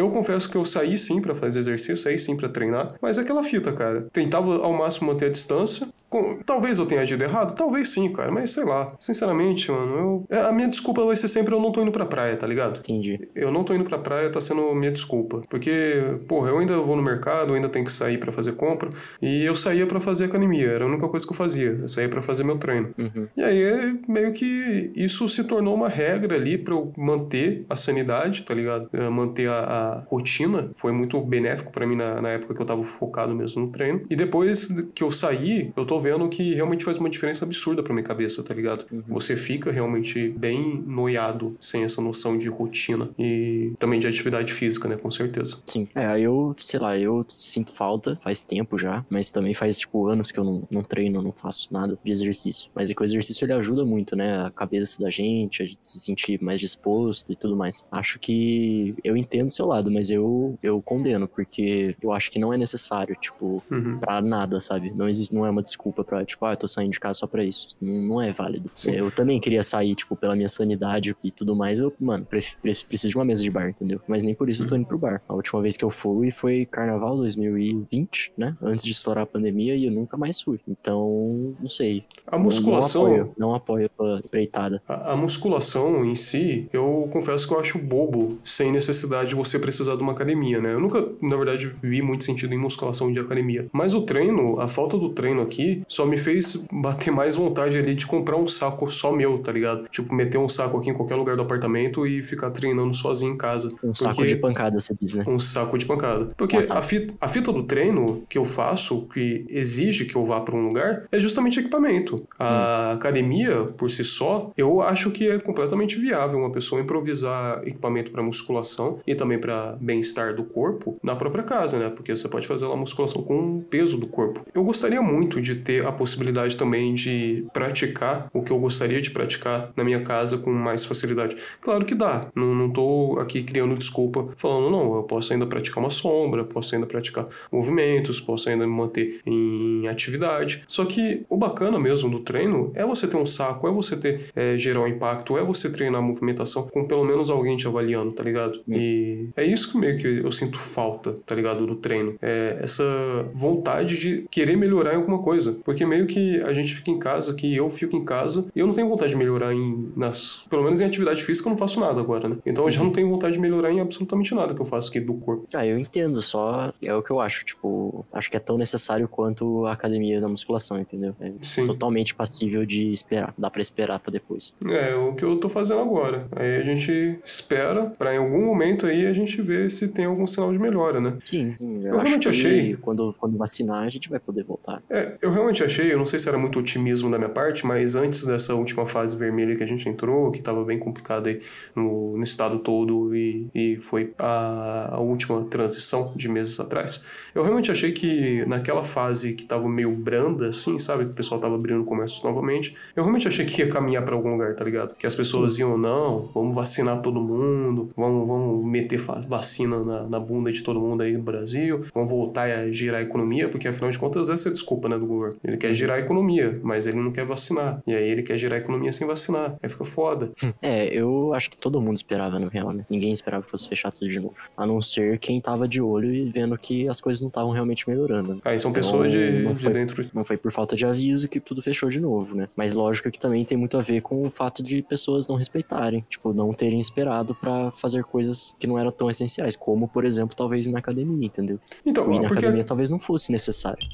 Eu 0.00 0.08
confesso 0.10 0.48
que 0.50 0.56
eu 0.56 0.64
saí 0.64 0.96
sim 0.96 1.20
pra 1.20 1.34
fazer 1.34 1.58
exercício, 1.58 1.96
saí 1.96 2.18
sim 2.18 2.36
pra 2.36 2.48
treinar, 2.48 2.88
mas 3.02 3.18
é 3.18 3.20
aquela 3.20 3.42
fita, 3.42 3.70
cara. 3.72 4.02
Tentava 4.12 4.56
ao 4.64 4.72
máximo 4.72 5.08
manter 5.12 5.26
a 5.26 5.28
distância. 5.28 5.86
Com- 6.08 6.38
Talvez 6.44 6.78
eu 6.78 6.86
tenha 6.86 7.02
agido 7.02 7.22
errado, 7.22 7.54
talvez 7.54 7.90
sim, 7.90 8.10
cara, 8.12 8.30
mas 8.32 8.50
sei 8.50 8.64
lá. 8.64 8.86
Sinceramente, 8.98 9.70
mano, 9.70 10.26
eu... 10.30 10.38
é, 10.38 10.40
a 10.42 10.52
minha 10.52 10.68
desculpa 10.68 11.04
vai 11.04 11.14
ser 11.16 11.28
sempre 11.28 11.54
eu 11.54 11.60
não 11.60 11.70
tô 11.70 11.82
indo 11.82 11.92
pra 11.92 12.06
praia, 12.06 12.34
tá 12.36 12.46
ligado? 12.46 12.78
Entendi. 12.78 13.28
Eu 13.34 13.50
não 13.50 13.62
tô 13.62 13.74
indo 13.74 13.84
pra 13.84 13.98
praia, 13.98 14.30
tá 14.30 14.40
sendo 14.40 14.74
minha 14.74 14.90
desculpa. 14.90 15.42
Porque, 15.50 16.02
porra, 16.26 16.48
eu 16.48 16.58
ainda 16.58 16.78
vou 16.78 16.96
no 16.96 17.02
mercado, 17.02 17.50
eu 17.50 17.54
ainda 17.56 17.68
tenho 17.68 17.84
que 17.84 17.92
sair 17.92 18.18
pra 18.18 18.32
fazer 18.32 18.52
compra. 18.52 18.88
E 19.20 19.44
eu 19.44 19.54
saía 19.54 19.86
pra 19.86 20.00
fazer 20.00 20.24
academia, 20.24 20.66
era 20.70 20.84
a 20.84 20.88
única 20.88 21.06
coisa 21.08 21.26
que 21.26 21.32
eu 21.32 21.36
fazia. 21.36 21.78
Eu 21.82 21.88
saía 21.88 22.08
pra 22.08 22.22
fazer 22.22 22.42
meu 22.44 22.56
treino. 22.58 22.94
Uhum. 22.98 23.28
E 23.36 23.42
aí, 23.42 24.00
meio 24.08 24.32
que 24.32 24.90
isso 24.96 25.28
se 25.28 25.44
tornou 25.44 25.74
uma 25.74 25.88
regra 25.88 26.34
ali 26.36 26.56
pra 26.56 26.74
eu 26.74 26.92
manter 26.96 27.64
a 27.68 27.76
sanidade, 27.76 28.42
tá 28.44 28.54
ligado? 28.54 28.88
Eh, 28.92 29.10
Manter 29.10 29.48
a, 29.50 29.58
a 29.58 29.89
rotina. 30.08 30.70
Foi 30.74 30.92
muito 30.92 31.20
benéfico 31.20 31.72
pra 31.72 31.86
mim 31.86 31.96
na, 31.96 32.20
na 32.20 32.30
época 32.30 32.54
que 32.54 32.62
eu 32.62 32.66
tava 32.66 32.82
focado 32.82 33.34
mesmo 33.34 33.66
no 33.66 33.72
treino. 33.72 34.02
E 34.08 34.16
depois 34.16 34.72
que 34.94 35.02
eu 35.02 35.12
saí, 35.12 35.72
eu 35.76 35.84
tô 35.84 35.98
vendo 36.00 36.28
que 36.28 36.54
realmente 36.54 36.84
faz 36.84 36.98
uma 36.98 37.10
diferença 37.10 37.44
absurda 37.44 37.82
pra 37.82 37.92
minha 37.92 38.04
cabeça, 38.04 38.42
tá 38.42 38.54
ligado? 38.54 38.84
Você 39.08 39.36
fica 39.36 39.70
realmente 39.70 40.28
bem 40.30 40.82
noiado 40.86 41.56
sem 41.60 41.84
essa 41.84 42.00
noção 42.00 42.38
de 42.38 42.48
rotina 42.48 43.10
e 43.18 43.72
também 43.78 44.00
de 44.00 44.06
atividade 44.06 44.52
física, 44.52 44.88
né? 44.88 44.96
Com 44.96 45.10
certeza. 45.10 45.58
Sim. 45.66 45.88
É, 45.94 46.18
eu, 46.20 46.54
sei 46.58 46.80
lá, 46.80 46.98
eu 46.98 47.24
sinto 47.28 47.72
falta, 47.72 48.18
faz 48.22 48.42
tempo 48.42 48.78
já, 48.78 49.04
mas 49.08 49.30
também 49.30 49.54
faz, 49.54 49.78
tipo, 49.78 50.06
anos 50.06 50.30
que 50.30 50.38
eu 50.38 50.44
não, 50.44 50.66
não 50.70 50.82
treino, 50.82 51.22
não 51.22 51.32
faço 51.32 51.72
nada 51.72 51.98
de 52.02 52.12
exercício. 52.12 52.70
Mas 52.74 52.90
é 52.90 52.94
que 52.94 53.02
o 53.02 53.04
exercício, 53.04 53.44
ele 53.44 53.52
ajuda 53.52 53.84
muito, 53.84 54.16
né, 54.16 54.44
a 54.46 54.50
cabeça 54.50 55.00
da 55.00 55.10
gente, 55.10 55.62
a 55.62 55.66
gente 55.66 55.78
se 55.80 56.00
sentir 56.00 56.42
mais 56.42 56.60
disposto 56.60 57.32
e 57.32 57.36
tudo 57.36 57.56
mais. 57.56 57.84
Acho 57.90 58.18
que 58.18 58.94
eu 59.02 59.16
entendo 59.16 59.50
seu 59.50 59.66
lado, 59.70 59.90
mas 59.90 60.10
eu, 60.10 60.58
eu 60.62 60.80
condeno, 60.82 61.26
porque 61.26 61.96
eu 62.02 62.12
acho 62.12 62.30
que 62.30 62.38
não 62.38 62.52
é 62.52 62.58
necessário, 62.58 63.16
tipo, 63.20 63.62
Uhum. 63.70 63.98
pra 63.98 64.20
nada, 64.20 64.60
sabe? 64.60 64.92
Não 64.94 65.08
existe, 65.08 65.34
não 65.34 65.46
é 65.46 65.50
uma 65.50 65.62
desculpa 65.62 66.02
pra, 66.04 66.24
tipo, 66.24 66.44
ah, 66.44 66.52
eu 66.52 66.56
tô 66.56 66.66
saindo 66.66 66.92
de 66.92 67.00
casa 67.00 67.20
só 67.20 67.26
pra 67.26 67.44
isso. 67.44 67.68
Não, 67.80 67.94
não 68.02 68.22
é 68.22 68.32
válido. 68.32 68.70
Sim. 68.76 68.92
Eu 68.92 69.10
também 69.10 69.38
queria 69.40 69.62
sair, 69.62 69.94
tipo, 69.94 70.14
pela 70.16 70.34
minha 70.36 70.48
sanidade 70.48 71.16
e 71.22 71.30
tudo 71.30 71.54
mais. 71.56 71.78
Eu, 71.78 71.92
mano, 72.00 72.26
preciso 72.26 73.08
de 73.08 73.16
uma 73.16 73.24
mesa 73.24 73.42
de 73.42 73.50
bar, 73.50 73.70
entendeu? 73.70 74.00
Mas 74.06 74.22
nem 74.22 74.34
por 74.34 74.48
isso 74.50 74.64
eu 74.64 74.66
tô 74.68 74.76
indo 74.76 74.86
pro 74.86 74.98
bar. 74.98 75.22
A 75.28 75.34
última 75.34 75.60
vez 75.62 75.76
que 75.76 75.84
eu 75.84 75.90
fui 75.90 76.30
foi 76.30 76.66
carnaval 76.66 77.16
2020, 77.16 78.32
né? 78.36 78.56
Antes 78.62 78.84
de 78.84 78.90
estourar 78.90 79.24
a 79.24 79.26
pandemia 79.26 79.74
e 79.76 79.86
eu 79.86 79.92
nunca 79.92 80.16
mais 80.16 80.40
fui. 80.40 80.58
Então, 80.68 81.54
não 81.60 81.68
sei. 81.68 82.04
A 82.26 82.38
musculação. 82.38 83.02
Não 83.04 83.14
apoio, 83.14 83.34
não 83.38 83.54
apoio 83.54 83.90
a 84.00 84.18
empreitada. 84.18 84.82
A, 84.88 85.12
a 85.12 85.16
musculação 85.16 86.04
em 86.04 86.14
si, 86.14 86.68
eu 86.72 87.08
confesso 87.12 87.46
que 87.46 87.54
eu 87.54 87.60
acho 87.60 87.78
bobo, 87.78 88.38
sem 88.44 88.72
necessidade 88.72 89.30
de 89.30 89.34
você 89.34 89.58
precisar 89.60 89.96
de 89.96 90.02
uma 90.02 90.12
academia, 90.12 90.60
né? 90.60 90.72
Eu 90.74 90.80
nunca, 90.80 91.06
na 91.22 91.36
verdade, 91.36 91.70
vi 91.82 92.02
muito 92.02 92.24
sentido 92.24 92.54
em 92.54 92.58
musculação 92.58 93.12
de 93.12 93.18
academia. 93.20 93.66
Mas 93.72 93.94
o 93.94 94.02
treino, 94.02 94.60
a 94.60 94.66
falta 94.68 94.96
do 94.96 95.10
treino 95.10 95.42
aqui, 95.42 95.78
só 95.88 96.04
me 96.06 96.18
fez 96.18 96.66
bater 96.72 97.10
mais 97.12 97.34
vontade 97.34 97.76
ali 97.76 97.94
de 97.94 98.06
comprar 98.06 98.36
um 98.36 98.46
saco 98.48 98.90
só 98.92 99.12
meu, 99.12 99.38
tá 99.38 99.52
ligado? 99.52 99.88
Tipo, 99.88 100.14
meter 100.14 100.38
um 100.38 100.48
saco 100.48 100.78
aqui 100.78 100.90
em 100.90 100.94
qualquer 100.94 101.14
lugar 101.16 101.36
do 101.36 101.42
apartamento 101.42 102.06
e 102.06 102.22
ficar 102.22 102.50
treinando 102.50 102.94
sozinho 102.94 103.34
em 103.34 103.36
casa. 103.38 103.72
Um 103.82 103.94
saco 103.94 104.26
de 104.26 104.36
pancada, 104.36 104.80
você 104.80 104.94
diz, 105.00 105.14
né? 105.14 105.24
um 105.26 105.38
saco 105.38 105.76
de 105.78 105.86
pancada. 105.86 106.26
Porque 106.36 106.56
Ah, 106.56 106.66
tá. 106.66 106.78
a, 106.78 106.82
fita, 106.82 107.14
a 107.20 107.28
fita 107.28 107.52
do 107.52 107.62
treino 107.62 108.22
que 108.28 108.38
eu 108.38 108.44
faço, 108.44 109.06
que 109.12 109.44
exige 109.48 110.04
que 110.04 110.16
eu 110.16 110.24
vá 110.26 110.40
para 110.40 110.54
um 110.56 110.66
lugar, 110.66 111.06
é 111.10 111.18
justamente 111.20 111.60
equipamento. 111.60 112.16
A 112.38 112.92
academia, 112.92 113.64
por 113.76 113.90
si 113.90 114.04
só, 114.04 114.50
eu 114.56 114.80
acho 114.82 115.10
que 115.10 115.28
é 115.28 115.38
completamente 115.38 115.98
viável 115.98 116.38
uma 116.38 116.50
pessoa 116.50 116.80
improvisar 116.80 117.60
equipamento 117.64 118.10
para 118.10 118.22
musculação 118.22 119.00
e 119.06 119.14
também 119.14 119.38
para 119.38 119.49
bem-estar 119.80 120.34
do 120.34 120.44
corpo 120.44 120.98
na 121.02 121.16
própria 121.16 121.44
casa, 121.44 121.78
né? 121.78 121.90
Porque 121.90 122.16
você 122.16 122.28
pode 122.28 122.46
fazer 122.46 122.66
lá 122.66 122.76
musculação 122.76 123.22
com 123.22 123.58
o 123.58 123.62
peso 123.62 123.98
do 123.98 124.06
corpo. 124.06 124.44
Eu 124.54 124.64
gostaria 124.64 125.02
muito 125.02 125.40
de 125.40 125.56
ter 125.56 125.86
a 125.86 125.92
possibilidade 125.92 126.56
também 126.56 126.94
de 126.94 127.46
praticar 127.52 128.28
o 128.32 128.42
que 128.42 128.50
eu 128.50 128.58
gostaria 128.58 129.00
de 129.00 129.10
praticar 129.10 129.72
na 129.76 129.84
minha 129.84 130.02
casa 130.02 130.38
com 130.38 130.50
mais 130.50 130.84
facilidade. 130.84 131.36
Claro 131.60 131.84
que 131.84 131.94
dá. 131.94 132.28
Não, 132.34 132.54
não 132.54 132.70
tô 132.70 133.18
aqui 133.20 133.42
criando 133.42 133.76
desculpa 133.76 134.32
falando, 134.36 134.70
não, 134.70 134.96
eu 134.96 135.02
posso 135.04 135.32
ainda 135.32 135.46
praticar 135.46 135.82
uma 135.82 135.90
sombra, 135.90 136.44
posso 136.44 136.74
ainda 136.74 136.86
praticar 136.86 137.24
movimentos, 137.50 138.20
posso 138.20 138.48
ainda 138.48 138.66
me 138.66 138.72
manter 138.72 139.20
em 139.26 139.88
atividade. 139.88 140.64
Só 140.68 140.84
que 140.84 141.24
o 141.28 141.36
bacana 141.36 141.78
mesmo 141.78 142.10
do 142.10 142.20
treino 142.20 142.72
é 142.74 142.84
você 142.84 143.06
ter 143.06 143.16
um 143.16 143.26
saco, 143.26 143.68
é 143.68 143.70
você 143.70 143.96
ter 143.96 144.30
é, 144.34 144.56
gerar 144.56 144.80
um 144.80 144.86
impacto, 144.86 145.36
é 145.36 145.44
você 145.44 145.70
treinar 145.70 146.00
a 146.00 146.04
movimentação 146.04 146.68
com 146.68 146.84
pelo 146.86 147.04
menos 147.04 147.30
alguém 147.30 147.56
te 147.56 147.66
avaliando, 147.66 148.12
tá 148.12 148.22
ligado? 148.22 148.62
E 148.68 149.28
é 149.40 149.44
isso 149.44 149.72
que 149.72 149.78
meio 149.78 149.96
que 149.98 150.06
eu 150.06 150.30
sinto 150.32 150.58
falta, 150.58 151.14
tá 151.26 151.34
ligado? 151.34 151.66
Do 151.66 151.76
treino. 151.76 152.16
É 152.20 152.58
essa 152.60 152.84
vontade 153.32 153.98
de 153.98 154.26
querer 154.30 154.56
melhorar 154.56 154.92
em 154.92 154.96
alguma 154.96 155.18
coisa. 155.18 155.58
Porque 155.64 155.86
meio 155.86 156.06
que 156.06 156.40
a 156.42 156.52
gente 156.52 156.74
fica 156.74 156.90
em 156.90 156.98
casa, 156.98 157.34
que 157.34 157.56
eu 157.56 157.70
fico 157.70 157.96
em 157.96 158.04
casa, 158.04 158.46
e 158.54 158.60
eu 158.60 158.66
não 158.66 158.74
tenho 158.74 158.88
vontade 158.88 159.12
de 159.12 159.16
melhorar 159.16 159.54
em. 159.54 159.92
Nas, 159.96 160.44
pelo 160.48 160.62
menos 160.62 160.80
em 160.80 160.84
atividade 160.84 161.22
física 161.22 161.48
eu 161.48 161.50
não 161.50 161.56
faço 161.56 161.80
nada 161.80 162.00
agora, 162.00 162.28
né? 162.28 162.36
Então 162.44 162.64
eu 162.64 162.70
já 162.70 162.82
não 162.82 162.92
tenho 162.92 163.08
vontade 163.08 163.34
de 163.34 163.40
melhorar 163.40 163.72
em 163.72 163.80
absolutamente 163.80 164.34
nada 164.34 164.54
que 164.54 164.60
eu 164.60 164.66
faço 164.66 164.90
aqui 164.90 165.00
do 165.00 165.14
corpo. 165.14 165.46
Ah, 165.54 165.66
eu 165.66 165.78
entendo, 165.78 166.20
só 166.20 166.72
é 166.82 166.94
o 166.94 167.02
que 167.02 167.10
eu 167.10 167.20
acho, 167.20 167.44
tipo, 167.44 168.04
acho 168.12 168.30
que 168.30 168.36
é 168.36 168.40
tão 168.40 168.58
necessário 168.58 169.08
quanto 169.08 169.66
a 169.66 169.72
academia 169.72 170.20
da 170.20 170.28
musculação, 170.28 170.78
entendeu? 170.78 171.14
É 171.20 171.32
Sim. 171.40 171.66
totalmente 171.66 172.14
passível 172.14 172.64
de 172.66 172.92
esperar, 172.92 173.34
dá 173.36 173.50
pra 173.50 173.62
esperar 173.62 173.98
pra 174.00 174.12
depois. 174.12 174.52
É 174.68 174.94
o 174.94 175.14
que 175.14 175.24
eu 175.24 175.36
tô 175.38 175.48
fazendo 175.48 175.80
agora. 175.80 176.26
Aí 176.32 176.56
a 176.56 176.62
gente 176.62 177.18
espera 177.24 177.90
pra 177.98 178.14
em 178.14 178.18
algum 178.18 178.44
momento 178.44 178.86
aí 178.86 179.06
a 179.06 179.12
gente 179.12 179.29
ver 179.36 179.70
se 179.70 179.88
tem 179.88 180.04
algum 180.06 180.26
sinal 180.26 180.52
de 180.52 180.58
melhora, 180.58 181.00
né? 181.00 181.18
Sim, 181.24 181.54
sim, 181.58 181.76
eu, 181.82 181.88
Eu 181.88 181.94
acho 181.96 182.04
realmente 182.04 182.22
que 182.24 182.28
achei- 182.28 182.76
quando, 182.76 183.14
quando 183.18 183.36
vacinar 183.36 183.84
a 183.84 183.88
gente 183.88 184.08
vai 184.08 184.18
poder 184.18 184.44
voltar. 184.44 184.82
É, 184.88 185.16
eu 185.20 185.30
realmente 185.32 185.62
achei, 185.62 185.92
eu 185.92 185.98
não 185.98 186.06
sei 186.06 186.18
se 186.18 186.28
era 186.28 186.38
muito 186.38 186.58
otimismo 186.58 187.10
da 187.10 187.18
minha 187.18 187.30
parte, 187.30 187.66
mas 187.66 187.94
antes 187.96 188.24
dessa 188.24 188.54
última 188.54 188.86
fase 188.86 189.16
vermelha 189.16 189.56
que 189.56 189.62
a 189.62 189.66
gente 189.66 189.88
entrou, 189.88 190.30
que 190.30 190.40
tava 190.40 190.64
bem 190.64 190.78
complicada 190.78 191.28
aí 191.28 191.40
no, 191.74 192.16
no 192.16 192.24
estado 192.24 192.58
todo 192.60 193.14
e, 193.14 193.46
e 193.54 193.76
foi 193.80 194.12
a, 194.18 194.94
a 194.96 195.00
última 195.00 195.44
transição 195.44 196.12
de 196.16 196.28
meses 196.28 196.58
atrás, 196.60 197.04
eu 197.34 197.42
realmente 197.42 197.70
achei 197.70 197.92
que 197.92 198.44
naquela 198.46 198.82
fase 198.82 199.34
que 199.34 199.44
tava 199.44 199.68
meio 199.68 199.92
branda, 199.94 200.48
assim, 200.50 200.78
sabe, 200.78 201.04
que 201.06 201.10
o 201.12 201.14
pessoal 201.14 201.40
tava 201.40 201.54
abrindo 201.54 201.84
comércios 201.84 202.22
novamente, 202.22 202.72
eu 202.96 203.02
realmente 203.02 203.28
achei 203.28 203.44
que 203.44 203.62
ia 203.62 203.68
caminhar 203.68 204.04
pra 204.04 204.14
algum 204.14 204.30
lugar, 204.32 204.54
tá 204.54 204.64
ligado? 204.64 204.94
Que 204.96 205.06
as 205.06 205.14
pessoas 205.14 205.58
iam, 205.58 205.76
não, 205.76 206.30
vamos 206.34 206.54
vacinar 206.54 207.00
todo 207.02 207.20
mundo, 207.20 207.88
vamos, 207.96 208.26
vamos 208.26 208.64
meter 208.70 208.96
a 208.96 209.19
vacina 209.20 209.82
na, 209.82 210.08
na, 210.08 210.20
bunda 210.20 210.52
de 210.52 210.62
todo 210.62 210.80
mundo 210.80 211.02
aí 211.02 211.12
no 211.12 211.22
Brasil, 211.22 211.80
vão 211.94 212.06
voltar 212.06 212.50
a 212.50 212.70
girar 212.70 213.00
a 213.00 213.02
economia, 213.02 213.48
porque 213.48 213.68
afinal 213.68 213.90
de 213.90 213.98
contas 213.98 214.28
essa 214.28 214.48
é 214.48 214.50
a 214.50 214.52
desculpa, 214.52 214.88
né, 214.88 214.98
do 214.98 215.06
governo. 215.06 215.38
Ele 215.42 215.56
quer 215.56 215.74
girar 215.74 215.98
a 215.98 216.00
economia, 216.00 216.60
mas 216.62 216.86
ele 216.86 216.98
não 216.98 217.10
quer 217.12 217.24
vacinar. 217.24 217.80
E 217.86 217.94
aí 217.94 218.10
ele 218.10 218.22
quer 218.22 218.38
girar 218.38 218.58
a 218.58 218.62
economia 218.62 218.92
sem 218.92 219.06
vacinar. 219.06 219.56
Aí 219.62 219.68
fica 219.68 219.84
foda. 219.84 220.30
É, 220.60 220.86
eu 220.86 221.32
acho 221.34 221.50
que 221.50 221.56
todo 221.56 221.80
mundo 221.80 221.96
esperava, 221.96 222.38
no 222.38 222.48
real, 222.48 222.72
né? 222.72 222.84
Ninguém 222.88 223.12
esperava 223.12 223.42
que 223.42 223.50
fosse 223.50 223.68
fechar 223.68 223.90
tudo 223.92 224.08
de 224.08 224.20
novo. 224.20 224.34
A 224.56 224.66
não 224.66 224.80
ser 224.82 225.18
quem 225.18 225.40
tava 225.40 225.66
de 225.66 225.80
olho 225.80 226.12
e 226.12 226.30
vendo 226.30 226.56
que 226.56 226.88
as 226.88 227.00
coisas 227.00 227.20
não 227.20 227.28
estavam 227.28 227.50
realmente 227.50 227.88
melhorando. 227.88 228.34
Né? 228.34 228.40
Aí 228.44 228.58
são 228.58 228.72
pessoas 228.72 229.12
então, 229.12 229.26
de, 229.26 229.42
não 229.42 229.52
de 229.52 229.62
foi, 229.62 229.72
dentro. 229.72 230.10
Não 230.14 230.24
foi 230.24 230.36
por 230.36 230.52
falta 230.52 230.76
de 230.76 230.84
aviso 230.84 231.28
que 231.28 231.40
tudo 231.40 231.62
fechou 231.62 231.88
de 231.88 232.00
novo, 232.00 232.34
né? 232.34 232.48
Mas 232.56 232.72
lógico 232.72 233.10
que 233.10 233.18
também 233.18 233.44
tem 233.44 233.56
muito 233.56 233.76
a 233.76 233.80
ver 233.80 234.00
com 234.00 234.22
o 234.22 234.30
fato 234.30 234.62
de 234.62 234.82
pessoas 234.82 235.28
não 235.28 235.36
respeitarem, 235.36 236.04
tipo, 236.08 236.32
não 236.32 236.52
terem 236.52 236.80
esperado 236.80 237.34
para 237.34 237.70
fazer 237.70 238.04
coisas 238.04 238.54
que 238.58 238.66
não 238.66 238.78
eram 238.78 238.90
tão 238.90 239.09
essenciais, 239.10 239.56
como, 239.56 239.88
por 239.88 240.04
exemplo, 240.04 240.36
talvez 240.36 240.66
na 240.66 240.78
academia, 240.78 241.26
entendeu? 241.26 241.58
Então, 241.84 242.04
ir 242.12 242.20
na 242.20 242.28
porque... 242.28 242.38
academia 242.38 242.64
talvez 242.64 242.90
não 242.90 242.98
fosse 242.98 243.32
necessário. 243.32 243.86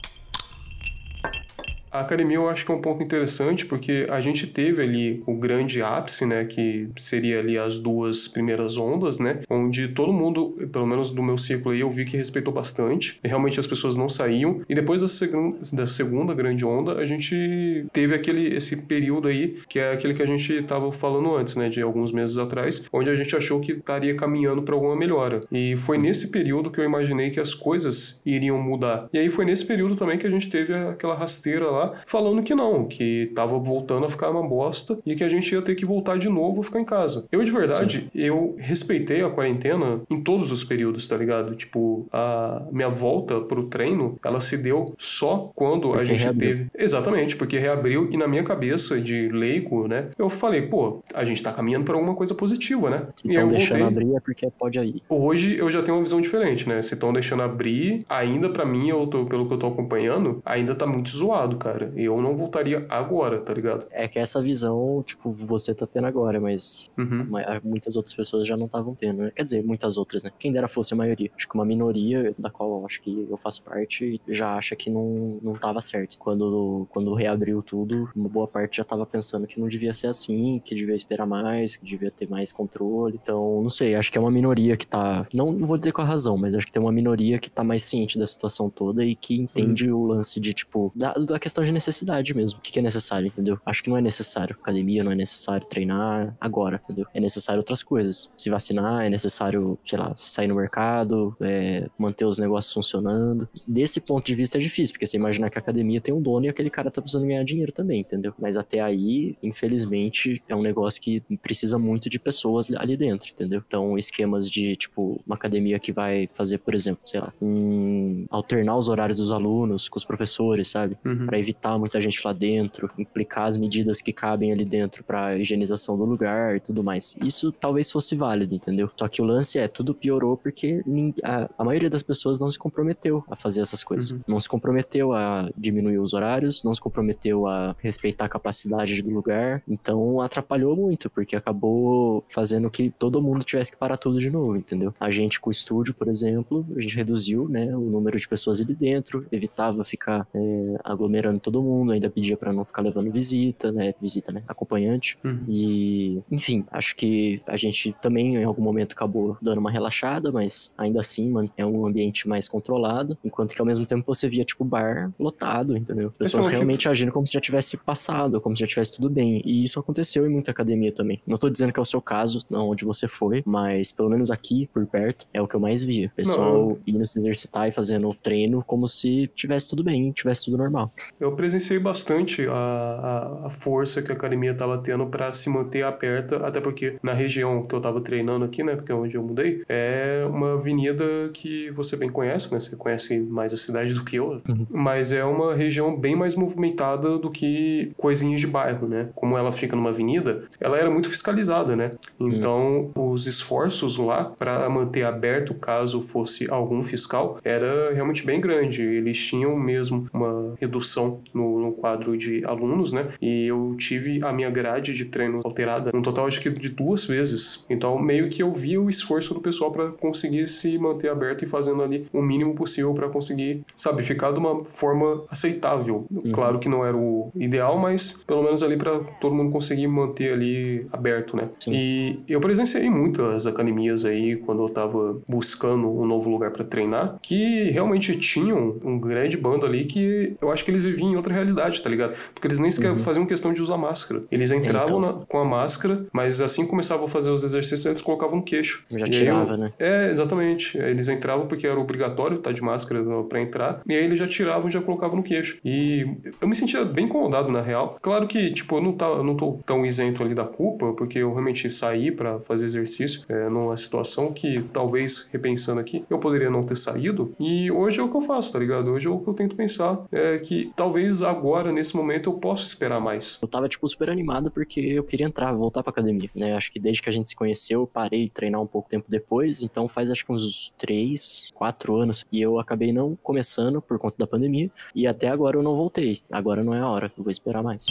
A 1.97 2.01
academia 2.01 2.37
eu 2.37 2.47
acho 2.47 2.67
que 2.67 2.71
é 2.71 2.75
um 2.75 2.81
ponto 2.81 3.03
interessante 3.03 3.65
porque 3.65 4.07
a 4.11 4.21
gente 4.21 4.47
teve 4.47 4.83
ali 4.83 5.23
o 5.27 5.35
grande 5.35 5.81
ápice, 5.81 6.27
né, 6.27 6.45
que 6.45 6.91
seria 6.95 7.39
ali 7.39 7.57
as 7.57 7.79
duas 7.79 8.29
primeiras 8.29 8.77
ondas, 8.77 9.19
né, 9.19 9.41
onde 9.49 9.89
todo 9.89 10.13
mundo, 10.13 10.51
pelo 10.71 10.87
menos 10.87 11.11
do 11.11 11.23
meu 11.23 11.39
círculo 11.39 11.75
aí, 11.75 11.81
eu 11.81 11.91
vi 11.91 12.05
que 12.05 12.15
respeitou 12.15 12.53
bastante. 12.53 13.19
Realmente 13.25 13.59
as 13.59 13.67
pessoas 13.67 13.97
não 13.97 14.11
saíam. 14.11 14.61
E 14.69 14.75
depois 14.75 15.01
da, 15.01 15.09
segunda, 15.09 15.59
da 15.73 15.87
segunda 15.87 16.35
grande 16.35 16.67
onda, 16.67 16.99
a 16.99 17.07
gente 17.07 17.87
teve 17.95 18.15
aquele 18.15 18.55
esse 18.55 18.83
período 18.83 19.29
aí 19.29 19.55
que 19.67 19.79
é 19.79 19.93
aquele 19.93 20.13
que 20.13 20.23
a 20.23 20.27
gente 20.27 20.53
estava 20.53 20.93
falando 20.93 21.35
antes, 21.35 21.55
né, 21.55 21.71
de 21.71 21.81
alguns 21.81 22.13
meses 22.13 22.37
atrás, 22.37 22.85
onde 22.93 23.09
a 23.09 23.17
gente 23.17 23.35
achou 23.35 23.59
que 23.59 23.73
estaria 23.73 24.15
caminhando 24.15 24.63
para 24.63 24.75
alguma 24.75 24.95
melhora. 24.95 25.41
E 25.51 25.75
foi 25.79 25.97
nesse 25.97 26.31
período 26.31 26.71
que 26.71 26.79
eu 26.79 26.85
imaginei 26.85 27.31
que 27.31 27.41
as 27.41 27.55
coisas 27.55 28.21
iriam 28.27 28.61
mudar. 28.61 29.09
E 29.15 29.19
aí 29.19 29.31
foi 29.31 29.47
nesse 29.47 29.65
período 29.65 29.97
também 29.97 30.19
que 30.19 30.27
a 30.27 30.31
gente 30.31 30.51
teve 30.51 30.75
aquela 30.75 31.15
rasteira 31.15 31.71
lá 31.71 31.86
falando 32.07 32.43
que 32.43 32.55
não, 32.55 32.87
que 32.87 33.33
tava 33.35 33.59
voltando 33.59 34.07
a 34.07 34.09
ficar 34.09 34.31
uma 34.31 34.47
bosta 34.47 34.97
e 35.05 35.15
que 35.15 35.25
a 35.25 35.29
gente 35.29 35.53
ia 35.53 35.63
ter 35.63 35.75
que 35.75 35.85
voltar 35.85 36.19
de 36.19 36.29
novo 36.29 36.61
a 36.61 36.65
ficar 36.65 36.81
em 36.81 36.85
casa. 36.85 37.27
Eu, 37.31 37.45
de 37.45 37.51
verdade, 37.51 38.09
Sim. 38.13 38.21
eu 38.21 38.55
respeitei 38.59 39.23
a 39.23 39.31
quarentena 39.31 40.03
em 40.11 40.21
todos 40.23 40.53
os 40.53 40.65
períodos, 40.65 41.07
tá 41.09 41.17
ligado? 41.17 41.55
Tipo, 41.55 42.07
a 42.13 42.63
minha 42.71 42.89
volta 42.89 43.41
pro 43.41 43.65
treino, 43.65 44.19
ela 44.25 44.41
se 44.41 44.57
deu 44.57 44.95
só 44.99 45.51
quando 45.55 45.89
porque 45.89 46.01
a 46.01 46.05
gente 46.05 46.23
reabriu. 46.23 46.49
teve. 46.49 46.71
Exatamente, 46.77 47.37
porque 47.37 47.59
reabriu 47.59 48.09
e 48.11 48.17
na 48.17 48.27
minha 48.29 48.43
cabeça 48.43 49.01
de 49.01 49.29
leigo, 49.29 49.87
né, 49.89 50.11
eu 50.19 50.29
falei, 50.29 50.63
pô, 50.63 51.03
a 51.15 51.25
gente 51.25 51.43
tá 51.43 51.53
caminhando 51.53 51.85
para 51.85 51.95
alguma 51.95 52.15
coisa 52.15 52.35
positiva, 52.35 52.91
né? 52.91 53.03
Se 53.15 53.29
e 53.29 53.35
eu 53.35 53.47
deixando 53.47 53.79
voltei. 53.81 54.03
abrir 54.03 54.17
é 54.17 54.21
porque 54.21 54.49
pode 54.59 54.79
aí. 54.79 55.03
Hoje 55.09 55.57
eu 55.59 55.71
já 55.71 55.83
tenho 55.83 55.97
uma 55.97 56.03
visão 56.03 56.21
diferente, 56.21 56.69
né? 56.69 56.81
Se 56.83 56.95
estão 56.95 57.13
deixando 57.13 57.43
abrir, 57.43 58.05
ainda 58.09 58.49
para 58.51 58.65
mim, 58.65 58.89
eu 58.89 59.07
tô, 59.07 59.25
pelo 59.25 59.47
que 59.47 59.55
eu 59.55 59.59
tô 59.59 59.67
acompanhando, 59.67 60.41
ainda 60.45 60.75
tá 60.75 60.87
muito 60.87 61.11
zoado, 61.11 61.57
cara. 61.57 61.76
Eu 61.97 62.21
não 62.21 62.35
voltaria 62.35 62.81
agora, 62.89 63.41
tá 63.41 63.53
ligado? 63.53 63.87
É 63.91 64.09
que 64.09 64.19
essa 64.19 64.41
visão, 64.41 65.03
tipo, 65.05 65.31
você 65.33 65.75
tá 65.75 65.87
tendo 65.87 66.07
agora, 66.07 66.41
mas 66.41 66.91
uhum. 66.97 67.29
muitas 67.65 67.97
outras 67.97 68.15
pessoas 68.15 68.47
já 68.47 68.57
não 68.57 68.67
estavam 68.67 68.95
tendo, 68.95 69.23
né? 69.23 69.33
Quer 69.35 69.45
dizer, 69.45 69.65
muitas 69.65 69.97
outras, 69.97 70.25
né? 70.25 70.31
Quem 70.39 70.53
dera 70.53 70.69
fosse 70.69 70.95
a 70.95 70.97
maioria. 70.97 71.31
Acho 71.37 71.49
que 71.49 71.55
uma 71.55 71.65
minoria, 71.65 72.35
da 72.39 72.51
qual 72.51 72.85
acho 72.85 73.01
que 73.01 73.27
eu 73.29 73.37
faço 73.37 73.63
parte, 73.63 74.21
já 74.29 74.57
acha 74.57 74.75
que 74.77 74.91
não, 74.91 75.39
não 75.43 75.53
tava 75.53 75.81
certo. 75.81 76.19
Quando, 76.19 76.87
quando 76.91 77.15
reabriu 77.15 77.63
tudo, 77.63 78.09
uma 78.15 78.29
boa 78.29 78.47
parte 78.47 78.79
já 78.79 78.85
tava 78.85 79.05
pensando 79.05 79.47
que 79.47 79.61
não 79.61 79.69
devia 79.69 79.93
ser 79.93 80.09
assim, 80.09 80.61
que 80.65 80.75
devia 80.75 80.95
esperar 80.95 81.27
mais, 81.27 81.77
que 81.77 81.85
devia 81.85 82.11
ter 82.11 82.29
mais 82.29 82.53
controle. 82.53 83.19
Então, 83.23 83.63
não 83.63 83.71
sei, 83.71 83.95
acho 83.95 84.11
que 84.11 84.19
é 84.19 84.21
uma 84.21 84.31
minoria 84.31 84.77
que 84.77 84.87
tá. 84.87 85.27
Não, 85.33 85.53
não 85.53 85.67
vou 85.67 85.79
dizer 85.79 85.93
com 85.93 86.03
a 86.03 86.05
razão, 86.05 86.37
mas 86.37 86.55
acho 86.55 86.67
que 86.67 86.73
tem 86.73 86.83
uma 86.83 86.93
minoria 86.93 87.39
que 87.39 87.51
tá 87.51 87.63
mais 87.63 87.83
ciente 87.83 88.19
da 88.19 88.27
situação 88.27 88.71
toda 88.71 89.05
e 89.05 89.15
que 89.15 89.35
entende 89.35 89.91
uhum. 89.91 89.99
o 89.99 90.07
lance 90.07 90.41
de, 90.41 90.55
tipo, 90.55 90.93
da, 90.95 91.13
da 91.15 91.39
questão 91.39 91.65
de 91.67 91.73
necessidade 91.73 92.35
mesmo. 92.35 92.59
O 92.59 92.63
que 92.63 92.79
é 92.79 92.83
necessário, 92.83 93.27
entendeu? 93.27 93.59
Acho 93.65 93.83
que 93.83 93.91
não 93.91 93.97
é 93.97 94.01
necessário. 94.01 94.57
Academia 94.61 95.05
não 95.05 95.13
é 95.13 95.15
necessário 95.15 95.67
treinar 95.67 96.37
agora, 96.41 96.81
entendeu? 96.83 97.07
É 97.13 97.21
necessário 97.21 97.61
outras 97.61 97.83
coisas. 97.83 98.31
Se 98.37 98.51
vacinar, 98.51 99.05
é 99.05 99.11
necessário, 99.11 99.79
sei 99.87 99.99
lá, 99.99 100.13
sair 100.17 100.47
no 100.49 100.55
mercado, 100.55 101.37
é, 101.41 101.89
manter 101.99 102.25
os 102.25 102.39
negócios 102.39 102.73
funcionando. 102.73 103.49
Desse 103.67 104.01
ponto 104.01 104.27
de 104.27 104.35
vista 104.35 104.59
é 104.59 104.61
difícil, 104.61 104.93
porque 104.95 105.07
você 105.07 105.17
imaginar 105.17 105.51
que 105.51 105.59
a 105.59 105.61
academia 105.61 106.01
tem 106.01 106.15
um 106.15 106.21
dono 106.21 106.47
e 106.47 106.49
aquele 106.49 106.71
cara 106.71 106.91
tá 106.91 107.01
precisando 107.01 107.27
ganhar 107.27 107.45
dinheiro 107.45 107.73
também, 107.73 108.01
entendeu? 108.01 108.33
Mas 108.39 108.57
até 108.57 108.81
aí, 108.81 109.37
infelizmente, 109.43 110.43
é 110.49 110.55
um 110.55 110.63
negócio 110.63 111.01
que 111.01 111.23
precisa 111.43 111.79
muito 111.79 112.09
de 112.09 112.19
pessoas 112.19 112.71
ali 112.77 112.97
dentro, 112.97 113.31
entendeu? 113.33 113.63
Então, 113.67 113.99
esquemas 113.99 114.51
de, 114.51 114.77
tipo, 114.77 115.21
uma 115.27 115.35
academia 115.35 115.79
que 115.79 115.93
vai 115.93 116.29
fazer, 116.33 116.59
por 116.59 116.75
exemplo, 116.75 117.01
sei 117.05 117.21
lá, 117.21 117.33
um, 117.41 118.27
alternar 118.31 118.77
os 118.77 118.89
horários 118.89 119.19
dos 119.19 119.33
alunos 119.33 119.89
com 119.89 119.99
os 119.99 120.05
professores, 120.05 120.69
sabe? 120.69 120.97
Uhum. 121.05 121.27
Para 121.27 121.39
evitar 121.47 121.79
muita 121.79 122.01
gente 122.01 122.21
lá 122.25 122.33
dentro, 122.33 122.91
implicar 122.99 123.47
as 123.47 123.57
medidas 123.57 124.03
que 124.03 124.13
cabem 124.13 124.53
ali 124.53 124.65
dentro 124.65 125.05
para 125.05 125.39
higienização 125.39 125.97
do 125.97 126.05
lugar 126.05 126.57
e 126.57 126.61
tudo 126.61 126.83
mais. 126.83 127.17
Isso 127.25 127.53
talvez 127.53 127.91
fosse 127.91 128.17
válido, 128.17 128.55
entendeu? 128.55 128.91
Só 128.97 129.07
que 129.07 129.23
o 129.23 129.25
lance 129.25 129.59
é, 129.59 129.69
tudo 129.69 129.95
piorou 129.95 130.37
porque 130.37 130.83
a, 131.23 131.49
a 131.57 131.65
maioria 131.65 131.89
das 131.89 132.03
pessoas 132.03 132.39
não 132.41 132.51
se 132.51 132.59
comprometeu 132.59 133.25
a 133.31 133.37
fazer 133.37 133.61
essas 133.61 133.85
coisas. 133.85 134.11
Uhum. 134.11 134.21
Não 134.27 134.41
se 134.41 134.49
comprometeu 134.49 135.13
a 135.13 135.51
diminuir 135.57 135.99
os 135.99 136.13
horários, 136.13 136.65
não 136.65 136.75
se 136.75 136.81
comprometeu 136.81 137.47
a 137.47 137.77
respeitar 137.81 138.25
a 138.25 138.29
capacidade 138.29 139.01
do 139.03 139.11
lugar. 139.11 139.63
Então 139.69 140.21
atrapalhou 140.21 140.75
muito, 140.75 141.09
porque 141.09 141.37
acabou 141.37 142.25
fazendo 142.29 142.69
que 142.71 142.91
todo 142.91 143.23
mundo 143.23 143.45
tivesse 143.45 143.71
que 143.71 143.79
parar 143.79 143.97
tudo 143.97 144.19
de 144.19 144.31
novo, 144.31 144.57
entendeu? 144.57 144.93
A 144.99 145.11
gente 145.11 145.41
com 145.41 145.51
o 145.51 145.53
estúdio, 145.53 145.95
por 145.95 146.09
exemplo, 146.09 146.67
a 146.77 146.81
gente 146.81 146.97
reduziu, 146.97 147.49
né, 147.49 147.75
o 147.77 147.81
número 147.81 148.19
de 148.19 148.29
pessoas 148.29 148.61
ali 148.61 148.75
dentro, 148.75 149.27
evitava 149.31 149.85
ficar 149.85 150.27
é, 150.35 150.77
aglomerando 150.83 151.36
todo 151.39 151.57
todo 151.57 151.63
mundo, 151.63 151.93
ainda 151.93 152.11
pedia 152.11 152.37
para 152.37 152.53
não 152.53 152.65
ficar 152.65 152.83
levando 152.83 153.11
visita, 153.11 153.73
né? 153.73 153.95
Visita, 154.01 154.31
né? 154.31 154.43
Acompanhante. 154.47 155.19
Uhum. 155.25 155.41
E, 155.49 156.23
enfim, 156.31 156.65
acho 156.71 156.95
que 156.95 157.41
a 157.47 157.57
gente 157.57 157.97
também 158.03 158.37
em 158.37 158.45
algum 158.45 158.63
momento 158.63 158.93
acabou 158.93 159.37
dando 159.41 159.59
uma 159.59 159.71
relaxada, 159.71 160.31
mas 160.31 160.71
ainda 160.77 161.01
assim, 161.01 161.31
mano, 161.31 161.51
é 161.57 161.65
um 161.65 161.87
ambiente 161.87 162.29
mais 162.29 162.49
controlado, 162.49 163.17
enquanto 163.25 163.55
que 163.55 163.61
ao 163.61 163.67
mesmo 163.67 163.87
tempo 163.87 164.05
você 164.07 164.29
via, 164.29 164.45
tipo, 164.45 164.65
bar 164.65 165.11
lotado, 165.19 165.77
entendeu? 165.77 166.13
Pessoas 166.19 166.47
realmente 166.47 166.89
agindo 166.89 167.13
como 167.13 167.27
se 167.27 167.33
já 167.33 167.41
tivesse 167.41 167.77
passado, 167.77 168.41
como 168.41 168.55
se 168.57 168.61
já 168.61 168.67
tivesse 168.67 168.97
tudo 168.97 169.09
bem. 169.09 169.41
E 169.45 169.65
isso 169.65 169.81
aconteceu 169.81 170.27
em 170.27 170.31
muita 170.31 170.51
academia 170.51 170.93
também. 170.93 171.23
Não 171.27 171.39
tô 171.39 171.49
dizendo 171.49 171.73
que 171.73 171.79
é 171.79 171.83
o 171.83 171.87
seu 171.87 172.03
caso, 172.03 172.45
não 172.51 172.69
onde 172.69 172.85
você 172.85 173.09
foi, 173.09 173.43
mas 173.47 173.93
pelo 173.93 174.11
menos 174.11 174.31
aqui, 174.31 174.69
por 174.73 174.85
perto, 174.87 175.27
é 175.33 175.41
o 175.41 175.49
que 175.49 175.55
eu 175.55 175.61
mais 175.61 175.83
via. 175.85 176.13
Pessoal 176.15 176.69
não. 176.69 176.79
indo 176.87 177.05
se 177.07 177.19
exercitar 177.19 177.69
e 177.69 177.73
fazendo 177.73 178.13
treino 178.15 178.63
como 178.67 178.87
se 178.87 179.29
tivesse 179.35 179.69
tudo 179.69 179.83
bem, 179.83 180.11
tivesse 180.13 180.45
tudo 180.45 180.59
normal. 180.59 180.93
Eu 181.19 181.26
presenciei 181.33 181.79
bastante 181.79 182.47
a, 182.47 182.53
a, 182.53 183.47
a 183.47 183.51
força 183.51 184.03
que 184.03 184.13
a 184.13 184.15
academia 184.15 184.53
estava 184.53 184.79
tendo 184.79 185.07
para 185.07 185.33
se 185.33 185.49
manter 185.49 185.83
aberta, 185.83 186.37
até 186.47 186.61
porque 186.61 186.97
na 187.03 187.13
região 187.13 187.67
que 187.67 187.75
eu 187.75 187.79
estava 187.79 188.01
treinando 188.01 188.45
aqui, 188.45 188.63
né, 188.63 188.77
porque 188.77 188.93
é 188.93 188.95
onde 188.95 189.17
eu 189.17 189.23
mudei, 189.23 189.63
é 189.69 190.27
uma 190.29 190.55
avenida 190.55 191.05
que 191.33 191.71
você 191.71 191.97
bem 191.97 192.11
conhece, 192.11 192.53
né, 192.53 192.61
você 192.61 192.77
conhece 192.77 193.19
mais 193.21 193.53
a 193.53 193.57
cidade 193.57 193.95
do 193.95 194.05
que 194.05 194.17
eu, 194.17 194.41
uhum. 194.49 194.67
mas 194.71 195.13
é 195.13 195.25
uma 195.25 195.55
região 195.55 195.97
bem 195.99 196.15
mais 196.15 196.35
movimentada 196.35 197.19
do 197.19 197.31
que 197.31 197.93
coisinhas 197.97 198.41
de 198.41 198.47
bairro, 198.47 198.87
né, 198.87 199.09
como 199.15 199.37
ela 199.37 199.53
fica 199.53 199.75
numa 199.77 199.91
avenida, 199.91 200.39
ela 200.61 200.79
era 200.79 200.91
muito 200.91 201.09
fiscalizada, 201.09 201.77
né, 201.77 201.93
então 202.19 202.91
uhum. 202.97 203.13
os 203.13 203.27
esforços 203.27 203.97
lá 203.97 204.25
para 204.25 204.69
manter 204.69 205.05
aberto 205.05 205.55
caso 205.55 206.01
fosse 206.01 206.51
algum 206.51 206.83
fiscal 206.83 207.39
era 207.45 207.93
realmente 207.95 208.25
bem 208.25 208.41
grande, 208.41 208.83
eles 208.83 209.19
tinham 209.19 209.57
mesmo 209.57 210.09
uma 210.13 210.55
redução 210.61 211.16
no, 211.33 211.61
no, 211.61 211.73
quadro 211.73 212.17
de 212.17 212.45
alunos, 212.45 212.93
né? 212.93 213.03
E 213.21 213.47
eu 213.47 213.75
tive 213.79 214.21
a 214.23 214.33
minha 214.33 214.51
grade 214.51 214.95
de 214.95 215.05
treino 215.05 215.41
alterada, 215.45 215.91
um 215.95 216.03
total 216.03 216.27
acho 216.27 216.41
que 216.41 216.51
de 216.51 216.69
duas 216.69 217.05
vezes. 217.05 217.67
Então, 217.69 217.99
meio 217.99 218.29
que 218.29 218.43
eu 218.43 218.53
via 218.53 218.81
o 218.81 218.89
esforço 218.89 219.35
do 219.35 219.41
pessoal 219.41 219.71
para 219.71 219.93
conseguir 219.93 220.49
se 220.49 220.79
manter 220.79 221.11
aberto 221.11 221.45
e 221.45 221.47
fazendo 221.47 221.83
ali 221.83 222.03
o 222.13 222.23
mínimo 222.23 222.55
possível 222.55 222.93
para 222.95 223.09
conseguir, 223.09 223.65
sabe, 223.75 224.03
ficar 224.03 224.33
de 224.33 224.39
uma 224.39 224.65
forma 224.65 225.25
aceitável. 225.31 226.07
Uhum. 226.11 226.33
Claro 226.33 226.59
que 226.59 226.69
não 226.69 226.85
era 226.85 226.97
o 226.97 227.31
ideal, 227.35 227.79
mas 227.79 228.13
pelo 228.27 228.43
menos 228.43 228.63
ali 228.63 228.77
para 228.77 229.01
todo 229.21 229.35
mundo 229.35 229.51
conseguir 229.51 229.87
manter 229.87 230.33
ali 230.33 230.87
aberto, 230.93 231.37
né? 231.37 231.49
Sim. 231.59 231.73
E 231.73 232.19
eu 232.29 232.41
presenciei 232.41 232.89
muitas 232.91 233.47
academias 233.47 234.05
aí 234.05 234.37
quando 234.37 234.63
eu 234.63 234.69
tava 234.69 235.21
buscando 235.29 235.89
um 235.89 236.07
novo 236.07 236.31
lugar 236.31 236.51
para 236.51 236.65
treinar, 236.65 237.19
que 237.23 237.71
realmente 237.71 238.17
tinham 238.17 238.77
um 238.85 238.99
grande 238.99 239.37
bando 239.37 239.67
ali 239.67 239.85
que 239.85 240.37
eu 240.41 240.51
acho 240.51 240.65
que 240.65 240.71
eles 240.71 240.85
viviam 240.85 241.06
vivia 241.07 241.13
em 241.13 241.17
outra 241.17 241.33
realidade, 241.35 241.83
tá 241.83 241.89
ligado? 241.91 242.15
Porque 242.35 242.47
eles 242.47 242.59
nem 242.59 242.71
sequer 242.71 242.91
Uhum. 242.91 242.99
faziam 242.99 243.27
questão 243.27 243.53
de 243.53 243.63
usar 243.63 243.77
máscara. 243.77 244.23
Eles 244.31 244.51
entravam 244.53 244.99
então. 244.99 245.19
na- 245.21 245.27
com 245.27 245.39
a 245.39 245.45
máscara, 245.45 246.07
mas 246.13 246.41
assim 246.41 246.67
começavam 246.67 247.05
a 247.05 247.09
fazer 247.09 247.31
os 247.31 247.45
exercícios, 247.45 247.87
eles 247.87 248.03
colocavam 248.03 248.37
no 248.37 248.43
queixo. 248.43 248.85
Já 248.91 249.01
E 249.01 249.03
aí 249.05 249.11
tirava, 249.11 249.53
eu- 249.53 249.57
né? 249.59 249.73
É, 249.79 250.11
exatamente. 250.11 250.77
Eles 250.79 251.09
entravam 251.09 251.47
porque 251.47 251.67
era 251.67 251.79
obrigatório 251.79 252.37
estar 252.39 252.53
de 252.53 252.63
máscara 252.63 253.03
pra 253.29 253.41
entrar, 253.41 253.81
e 253.87 253.95
aí 253.95 254.05
eles 254.05 254.19
já 254.19 254.27
tiravam 254.27 254.69
e 254.69 254.73
já 254.73 254.81
colocavam 254.81 255.17
no 255.17 255.23
queixo. 255.23 255.59
E 255.65 256.07
eu 256.41 256.49
me 256.49 256.55
sentia 256.55 256.85
bem 256.85 257.07
incomodado, 257.07 257.51
na 257.51 257.61
real. 257.61 257.97
Claro 258.01 258.27
que, 258.27 258.53
tipo, 258.53 258.77
eu 258.77 258.83
não, 258.83 258.93
tá, 258.93 259.07
eu 259.07 259.25
não 259.25 259.37
tô 259.37 259.59
tão 259.65 259.85
isento 259.85 260.23
ali 260.23 260.35
da 260.35 260.45
culpa, 260.45 260.93
porque 260.93 261.19
eu 261.19 261.31
realmente 261.33 261.71
saí 261.71 262.11
pra 262.11 262.39
fazer 262.41 262.65
exercício 262.65 263.23
é, 263.29 263.49
numa 263.49 263.77
situação 263.77 264.33
que, 264.33 264.63
talvez, 264.73 265.29
repensando 265.33 265.81
aqui, 265.81 266.03
eu 266.11 266.19
poderia 266.19 266.51
não 266.51 266.63
ter 266.65 266.77
saído. 266.77 267.35
E 267.39 267.71
hoje 267.71 268.01
é 268.01 268.03
o 268.03 268.09
que 268.09 268.17
eu 268.17 268.21
faço, 268.21 268.53
tá 268.53 268.59
ligado? 268.59 268.91
Hoje 268.91 269.07
é 269.07 269.11
o 269.11 269.19
que 269.19 269.29
eu 269.29 269.35
tento 269.35 269.55
pensar. 269.57 269.97
É 270.13 270.39
que 270.39 270.73
talvez 270.97 271.23
agora, 271.23 271.71
nesse 271.71 271.95
momento, 271.95 272.31
eu 272.31 272.35
possa 272.35 272.65
esperar 272.65 272.99
mais. 272.99 273.39
Eu 273.43 273.47
tava, 273.47 273.69
tipo, 273.69 273.87
super 273.87 274.09
animado 274.09 274.51
porque 274.51 274.81
eu 274.81 275.05
queria 275.05 275.27
entrar, 275.27 275.53
voltar 275.53 275.83
pra 275.83 275.91
academia, 275.91 276.31
né? 276.35 276.55
Acho 276.57 276.73
que 276.73 276.81
desde 276.81 277.03
que 277.03 277.11
a 277.11 277.13
gente 277.13 277.29
se 277.29 277.37
conheceu, 277.37 277.81
eu 277.81 277.87
parei 277.87 278.25
de 278.25 278.31
treinar 278.31 278.63
um 278.63 278.67
pouco 278.67 278.89
tempo 278.89 279.05
depois, 279.07 279.63
então 279.63 279.89
faz 279.89 280.11
acho 280.11 280.25
que 280.25 280.33
uns 280.33 280.73
três, 280.79 281.53
quatro 281.55 281.97
anos. 281.97 282.25
E 282.33 282.41
eu 282.41 282.59
acabei 282.59 282.93
não 282.93 283.15
começando 283.23 283.83
por 283.83 283.99
conta 283.99 284.17
da 284.17 284.27
pandemia, 284.27 284.71
e 284.95 285.07
até 285.07 285.29
agora 285.29 285.59
eu 285.59 285.63
não 285.63 285.77
voltei. 285.77 286.23
Agora 286.33 286.65
não 286.65 286.73
é 286.73 286.81
a 286.81 286.89
hora, 286.89 287.13
eu 287.17 287.23
vou 287.23 287.31
esperar 287.31 287.63
mais. 287.63 287.87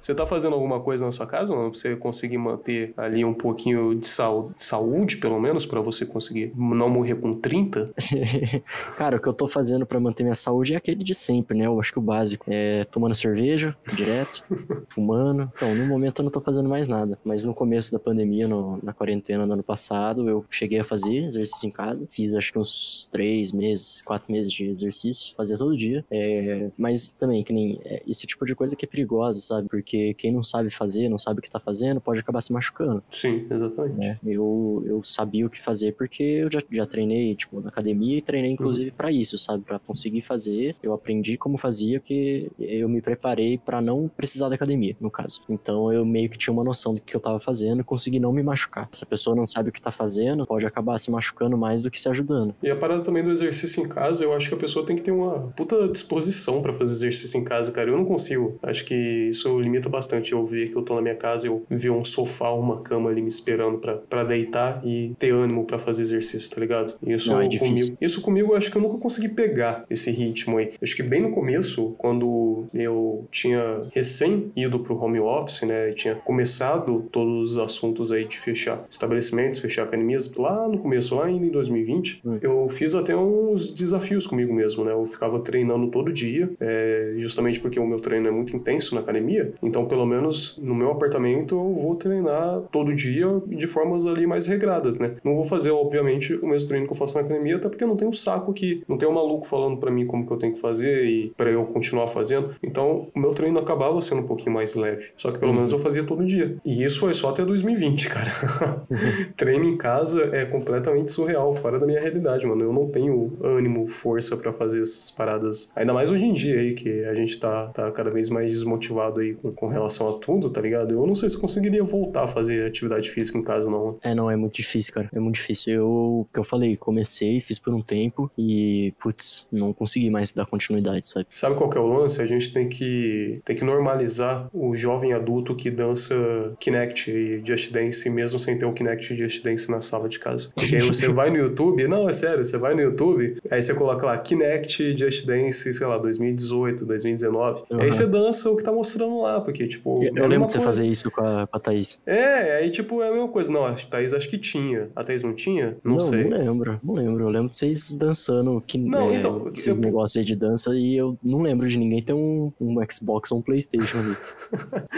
Você 0.00 0.14
tá 0.14 0.26
fazendo 0.26 0.54
alguma 0.54 0.80
coisa 0.80 1.04
na 1.04 1.10
sua 1.10 1.26
casa, 1.26 1.54
mano, 1.54 1.70
pra 1.70 1.78
você 1.78 1.94
conseguir 1.94 2.38
manter 2.38 2.94
ali 2.96 3.24
um 3.24 3.34
pouquinho 3.34 3.94
de 3.94 4.06
sau- 4.06 4.50
de 4.56 4.62
saúde, 4.62 5.18
pelo 5.18 5.38
menos, 5.40 5.66
pra 5.66 5.80
você 5.80 6.06
conseguir 6.06 6.52
não 6.56 6.88
morrer 6.88 7.16
com 7.16 7.34
30? 7.38 7.92
Cara, 8.96 9.16
o 9.16 9.20
que 9.20 9.28
eu 9.28 9.32
tô 9.32 9.46
fazendo 9.46 9.84
pra 9.86 10.00
manter 10.00 10.22
minha 10.22 10.34
saúde 10.34 10.74
é 10.74 10.76
aquele 10.76 11.04
de 11.04 11.14
sempre, 11.14 11.56
né? 11.56 11.66
Eu 11.66 11.78
acho 11.78 11.92
que 11.92 11.98
o 11.98 12.02
básico 12.02 12.46
é 12.48 12.84
tomando 12.84 13.14
cerveja 13.14 13.76
direto, 13.94 14.42
fumando. 14.88 15.50
Então, 15.54 15.74
no 15.74 15.86
momento 15.86 16.20
eu 16.20 16.24
não 16.24 16.30
tô 16.32 16.40
fazendo 16.40 16.68
mais 16.68 16.88
nada. 16.88 17.18
Mas 17.24 17.44
no 17.44 17.54
começo 17.54 17.92
da 17.92 17.98
pandemia, 17.98 18.48
no- 18.48 18.78
na 18.82 18.92
quarentena 18.92 19.46
do 19.46 19.52
ano 19.52 19.62
passado, 19.62 20.28
eu 20.28 20.44
cheguei 20.50 20.78
a 20.80 20.84
fazer 20.84 21.26
exercício 21.26 21.66
em 21.66 21.70
casa. 21.70 22.08
Fiz 22.10 22.34
acho 22.34 22.52
que 22.52 22.58
uns 22.58 23.08
três 23.10 23.52
meses, 23.52 24.00
quatro 24.02 24.32
meses 24.32 24.50
de 24.52 24.64
exercício, 24.66 25.34
fazia 25.36 25.58
todo 25.58 25.76
dia. 25.76 26.04
É, 26.10 26.70
mas 26.78 27.10
também, 27.10 27.42
que 27.44 27.52
nem 27.52 27.80
é, 27.84 28.02
esse 28.06 28.26
tipo 28.26 28.46
de 28.46 28.54
coisa 28.54 28.74
que 28.74 28.84
é 28.84 28.88
perigosa, 28.88 29.40
sabe? 29.40 29.68
Porque 29.68 29.89
quem 30.16 30.32
não 30.32 30.42
sabe 30.42 30.70
fazer, 30.70 31.08
não 31.08 31.18
sabe 31.18 31.40
o 31.40 31.42
que 31.42 31.50
tá 31.50 31.60
fazendo, 31.60 32.00
pode 32.00 32.20
acabar 32.20 32.40
se 32.40 32.52
machucando 32.52 33.02
Sim, 33.08 33.46
exatamente. 33.50 33.96
né? 33.98 34.18
Eu, 34.24 34.82
eu 34.86 35.02
sabia 35.02 35.46
o 35.46 35.50
que 35.50 35.60
fazer 35.60 35.92
porque 35.92 36.22
eu 36.22 36.50
já, 36.50 36.62
já 36.70 36.86
treinei, 36.86 37.34
tipo, 37.34 37.60
na 37.60 37.68
academia 37.68 38.18
e 38.18 38.22
treinei 38.22 38.52
inclusive 38.52 38.90
pra 38.90 39.10
isso, 39.10 39.36
sabe? 39.38 39.64
Pra 39.64 39.78
conseguir 39.78 40.20
fazer. 40.22 40.74
Eu 40.82 40.92
aprendi 40.92 41.36
como 41.36 41.56
fazia, 41.58 42.00
que 42.00 42.50
eu 42.58 42.88
me 42.88 43.00
preparei 43.00 43.58
pra 43.58 43.80
não 43.80 44.08
precisar 44.08 44.48
da 44.48 44.54
academia, 44.54 44.94
no 45.00 45.10
caso. 45.10 45.42
Então 45.48 45.92
eu 45.92 46.04
meio 46.04 46.28
que 46.28 46.38
tinha 46.38 46.52
uma 46.52 46.64
noção 46.64 46.94
do 46.94 47.00
que 47.00 47.14
eu 47.14 47.20
tava 47.20 47.40
fazendo 47.40 47.80
e 47.80 47.84
consegui 47.84 48.18
não 48.20 48.32
me 48.32 48.42
machucar. 48.42 48.88
Se 48.92 49.04
a 49.04 49.06
pessoa 49.06 49.34
não 49.34 49.46
sabe 49.46 49.70
o 49.70 49.72
que 49.72 49.80
tá 49.80 49.90
fazendo, 49.92 50.46
pode 50.46 50.66
acabar 50.66 50.98
se 50.98 51.10
machucando 51.10 51.56
mais 51.56 51.82
do 51.82 51.90
que 51.90 52.00
se 52.00 52.08
ajudando. 52.08 52.54
E 52.62 52.70
a 52.70 52.76
parada 52.76 53.02
também 53.02 53.22
do 53.22 53.30
exercício 53.30 53.82
em 53.84 53.88
casa, 53.88 54.24
eu 54.24 54.34
acho 54.34 54.48
que 54.48 54.54
a 54.54 54.58
pessoa 54.58 54.84
tem 54.84 54.96
que 54.96 55.02
ter 55.02 55.10
uma 55.12 55.52
puta 55.56 55.88
disposição 55.88 56.60
pra 56.62 56.72
fazer 56.72 56.92
exercício 56.92 57.38
em 57.38 57.44
casa, 57.44 57.70
cara. 57.72 57.90
Eu 57.90 57.96
não 57.96 58.04
consigo. 58.04 58.58
Acho 58.62 58.84
que 58.84 58.94
isso 58.94 59.60
limita 59.60 59.79
bastante 59.88 60.32
eu 60.32 60.44
ver 60.44 60.70
que 60.70 60.76
eu 60.76 60.82
tô 60.82 60.94
na 60.94 61.02
minha 61.02 61.14
casa, 61.14 61.46
eu 61.46 61.64
ver 61.70 61.90
um 61.90 62.04
sofá, 62.04 62.50
uma 62.50 62.80
cama 62.80 63.10
ali 63.10 63.22
me 63.22 63.28
esperando 63.28 63.78
pra, 63.78 63.94
pra 64.08 64.24
deitar 64.24 64.80
e 64.84 65.12
ter 65.18 65.30
ânimo 65.30 65.64
pra 65.64 65.78
fazer 65.78 66.02
exercício, 66.02 66.50
tá 66.54 66.60
ligado? 66.60 66.94
Isso 67.06 67.30
Não, 67.32 67.40
é 67.40 67.48
difícil. 67.48 67.74
comigo. 67.86 67.96
Isso 68.00 68.20
comigo, 68.20 68.52
eu 68.52 68.56
acho 68.56 68.70
que 68.70 68.76
eu 68.76 68.82
nunca 68.82 68.98
consegui 68.98 69.28
pegar 69.28 69.84
esse 69.88 70.10
ritmo 70.10 70.58
aí. 70.58 70.70
Acho 70.82 70.96
que 70.96 71.02
bem 71.02 71.20
no 71.22 71.30
começo, 71.30 71.94
quando 71.98 72.64
eu 72.74 73.26
tinha 73.30 73.82
recém 73.94 74.50
ido 74.56 74.80
pro 74.80 74.96
home 75.00 75.20
office, 75.20 75.62
né, 75.62 75.90
e 75.90 75.94
tinha 75.94 76.14
começado 76.16 77.06
todos 77.12 77.52
os 77.52 77.58
assuntos 77.58 78.10
aí 78.12 78.24
de 78.24 78.38
fechar 78.38 78.84
estabelecimentos, 78.90 79.58
fechar 79.58 79.84
academias, 79.84 80.32
lá 80.36 80.66
no 80.68 80.78
começo, 80.78 81.14
lá 81.14 81.26
ainda 81.26 81.44
em 81.46 81.50
2020, 81.50 82.20
Hum. 82.24 82.38
eu 82.42 82.68
fiz 82.68 82.94
até 82.94 83.14
uns 83.16 83.70
desafios 83.72 84.26
comigo 84.26 84.52
mesmo, 84.52 84.84
né? 84.84 84.92
Eu 84.92 85.06
ficava 85.06 85.38
treinando 85.40 85.88
todo 85.90 86.12
dia, 86.12 86.50
é, 86.60 87.14
justamente 87.18 87.60
porque 87.60 87.78
o 87.78 87.86
meu 87.86 88.00
treino 88.00 88.28
é 88.28 88.30
muito 88.30 88.56
intenso 88.56 88.94
na 88.94 89.00
academia, 89.00 89.52
então 89.70 89.86
pelo 89.86 90.04
menos 90.04 90.58
no 90.62 90.74
meu 90.74 90.90
apartamento 90.90 91.54
eu 91.54 91.74
vou 91.80 91.94
treinar 91.94 92.60
todo 92.70 92.94
dia 92.94 93.26
de 93.46 93.66
formas 93.66 94.04
ali 94.06 94.26
mais 94.26 94.46
regradas, 94.46 94.98
né? 94.98 95.10
Não 95.24 95.34
vou 95.36 95.44
fazer, 95.44 95.70
obviamente, 95.70 96.34
o 96.34 96.46
mesmo 96.46 96.68
treino 96.68 96.86
que 96.86 96.92
eu 96.92 96.96
faço 96.96 97.14
na 97.16 97.24
academia, 97.24 97.56
até 97.56 97.68
porque 97.68 97.82
eu 97.84 97.88
não 97.88 97.96
tenho 97.96 98.12
saco 98.12 98.50
aqui, 98.50 98.82
não 98.88 98.98
tem 98.98 99.08
um 99.08 99.12
maluco 99.12 99.46
falando 99.46 99.78
pra 99.78 99.90
mim 99.90 100.06
como 100.06 100.26
que 100.26 100.32
eu 100.32 100.36
tenho 100.36 100.52
que 100.54 100.60
fazer 100.60 101.04
e 101.04 101.32
pra 101.36 101.50
eu 101.50 101.64
continuar 101.66 102.06
fazendo. 102.08 102.50
Então, 102.62 103.08
o 103.14 103.18
meu 103.18 103.32
treino 103.32 103.58
acabava 103.58 104.00
sendo 104.02 104.20
um 104.22 104.26
pouquinho 104.26 104.52
mais 104.52 104.74
leve. 104.74 105.06
Só 105.16 105.30
que 105.30 105.38
pelo 105.38 105.50
Uhum. 105.52 105.56
menos 105.58 105.72
eu 105.72 105.78
fazia 105.78 106.02
todo 106.04 106.24
dia. 106.26 106.50
E 106.64 106.82
isso 106.84 107.00
foi 107.00 107.14
só 107.14 107.30
até 107.30 107.44
2020, 107.44 108.08
cara. 108.08 108.30
treino 109.36 109.64
em 109.64 109.76
casa 109.76 110.28
é 110.32 110.44
completamente 110.44 111.10
surreal, 111.10 111.54
fora 111.54 111.78
da 111.78 111.86
minha 111.86 112.00
realidade, 112.00 112.46
mano. 112.46 112.62
Eu 112.64 112.72
não 112.72 112.88
tenho 112.88 113.32
ânimo, 113.42 113.86
força 113.86 114.36
pra 114.36 114.52
fazer 114.52 114.82
essas 114.82 115.10
paradas. 115.10 115.70
Ainda 115.76 115.92
mais 115.92 116.10
hoje 116.10 116.24
em 116.24 116.32
dia 116.32 116.58
aí, 116.58 116.74
que 116.74 117.04
a 117.04 117.14
gente 117.14 117.38
tá, 117.38 117.66
tá 117.68 117.90
cada 117.90 118.10
vez 118.10 118.28
mais 118.28 118.52
desmotivado 118.52 119.20
aí 119.20 119.34
com, 119.34 119.52
com 119.60 119.66
relação 119.66 120.08
a 120.08 120.12
tudo, 120.18 120.48
tá 120.48 120.58
ligado? 120.58 120.92
Eu 120.94 121.06
não 121.06 121.14
sei 121.14 121.28
se 121.28 121.36
eu 121.36 121.40
conseguiria 121.40 121.84
voltar 121.84 122.24
a 122.24 122.26
fazer 122.26 122.66
atividade 122.66 123.10
física 123.10 123.36
em 123.36 123.44
casa, 123.44 123.70
não. 123.70 123.98
É, 124.02 124.14
não, 124.14 124.30
é 124.30 124.34
muito 124.34 124.54
difícil, 124.54 124.94
cara. 124.94 125.10
É 125.12 125.20
muito 125.20 125.34
difícil. 125.34 125.74
Eu, 125.74 126.28
que 126.32 126.40
eu 126.40 126.44
falei, 126.44 126.78
comecei, 126.78 127.40
fiz 127.42 127.58
por 127.58 127.74
um 127.74 127.82
tempo 127.82 128.30
e, 128.38 128.94
putz, 129.02 129.46
não 129.52 129.74
consegui 129.74 130.08
mais 130.08 130.32
dar 130.32 130.46
continuidade, 130.46 131.06
sabe? 131.06 131.26
Sabe 131.28 131.56
qual 131.56 131.68
que 131.68 131.76
é 131.76 131.80
o 131.80 131.86
lance? 131.86 132.22
A 132.22 132.26
gente 132.26 132.54
tem 132.54 132.70
que, 132.70 133.42
tem 133.44 133.54
que 133.54 133.62
normalizar 133.62 134.48
o 134.50 134.74
jovem 134.78 135.12
adulto 135.12 135.54
que 135.54 135.70
dança 135.70 136.14
Kinect 136.58 137.10
e 137.10 137.42
Just 137.46 137.70
Dance 137.70 138.08
mesmo 138.08 138.38
sem 138.38 138.58
ter 138.58 138.64
o 138.64 138.72
Kinect 138.72 139.12
e 139.12 139.16
Just 139.16 139.44
Dance 139.44 139.70
na 139.70 139.82
sala 139.82 140.08
de 140.08 140.18
casa. 140.18 140.50
Porque 140.54 140.76
aí 140.76 140.82
você 140.82 141.06
vai 141.08 141.28
no 141.28 141.36
YouTube, 141.36 141.86
não, 141.86 142.08
é 142.08 142.12
sério, 142.12 142.42
você 142.42 142.56
vai 142.56 142.74
no 142.74 142.80
YouTube, 142.80 143.36
aí 143.50 143.60
você 143.60 143.74
coloca 143.74 144.06
lá 144.06 144.16
Kinect 144.16 144.98
Just 144.98 145.26
Dance, 145.26 145.74
sei 145.74 145.86
lá, 145.86 145.98
2018, 145.98 146.86
2019. 146.86 147.64
Uhum. 147.68 147.80
Aí 147.80 147.92
você 147.92 148.06
dança 148.06 148.50
o 148.50 148.56
que 148.56 148.64
tá 148.64 148.72
mostrando 148.72 149.20
lá, 149.20 149.49
porque, 149.50 149.66
tipo. 149.66 150.02
Eu, 150.02 150.16
é 150.16 150.20
eu 150.20 150.26
lembro 150.28 150.46
de 150.46 150.52
você 150.52 150.60
fazer 150.60 150.86
isso 150.86 151.10
com 151.10 151.20
a, 151.22 151.46
com 151.46 151.56
a 151.56 151.60
Thaís. 151.60 152.00
É, 152.06 152.56
aí, 152.58 152.70
tipo, 152.70 153.02
é 153.02 153.08
a 153.08 153.12
mesma 153.12 153.28
coisa. 153.28 153.52
Não, 153.52 153.64
a 153.66 153.74
Thaís 153.74 154.12
acho 154.14 154.28
que 154.28 154.38
tinha. 154.38 154.90
A 154.94 155.02
Thaís 155.04 155.22
não 155.22 155.34
tinha? 155.34 155.76
Não, 155.84 156.00
sei. 156.00 156.24
Não 156.24 156.38
lembro, 156.38 156.80
não 156.82 156.94
lembro. 156.94 157.24
Eu 157.24 157.28
lembro 157.28 157.50
de 157.50 157.56
vocês 157.56 157.94
dançando 157.94 158.62
que, 158.66 158.78
Não, 158.78 159.10
é, 159.10 159.16
então, 159.16 159.48
esses 159.48 159.76
eu- 159.76 159.80
negócios 159.82 160.16
aí 160.16 160.24
de 160.24 160.36
dança 160.36 160.70
e 160.74 160.96
eu 160.96 161.18
não 161.22 161.42
lembro 161.42 161.68
de 161.68 161.78
ninguém 161.78 162.02
ter 162.02 162.12
um, 162.12 162.52
um 162.60 162.76
Xbox 162.90 163.30
ou 163.32 163.38
um 163.38 163.42
Playstation 163.42 163.98
ali. 163.98 164.16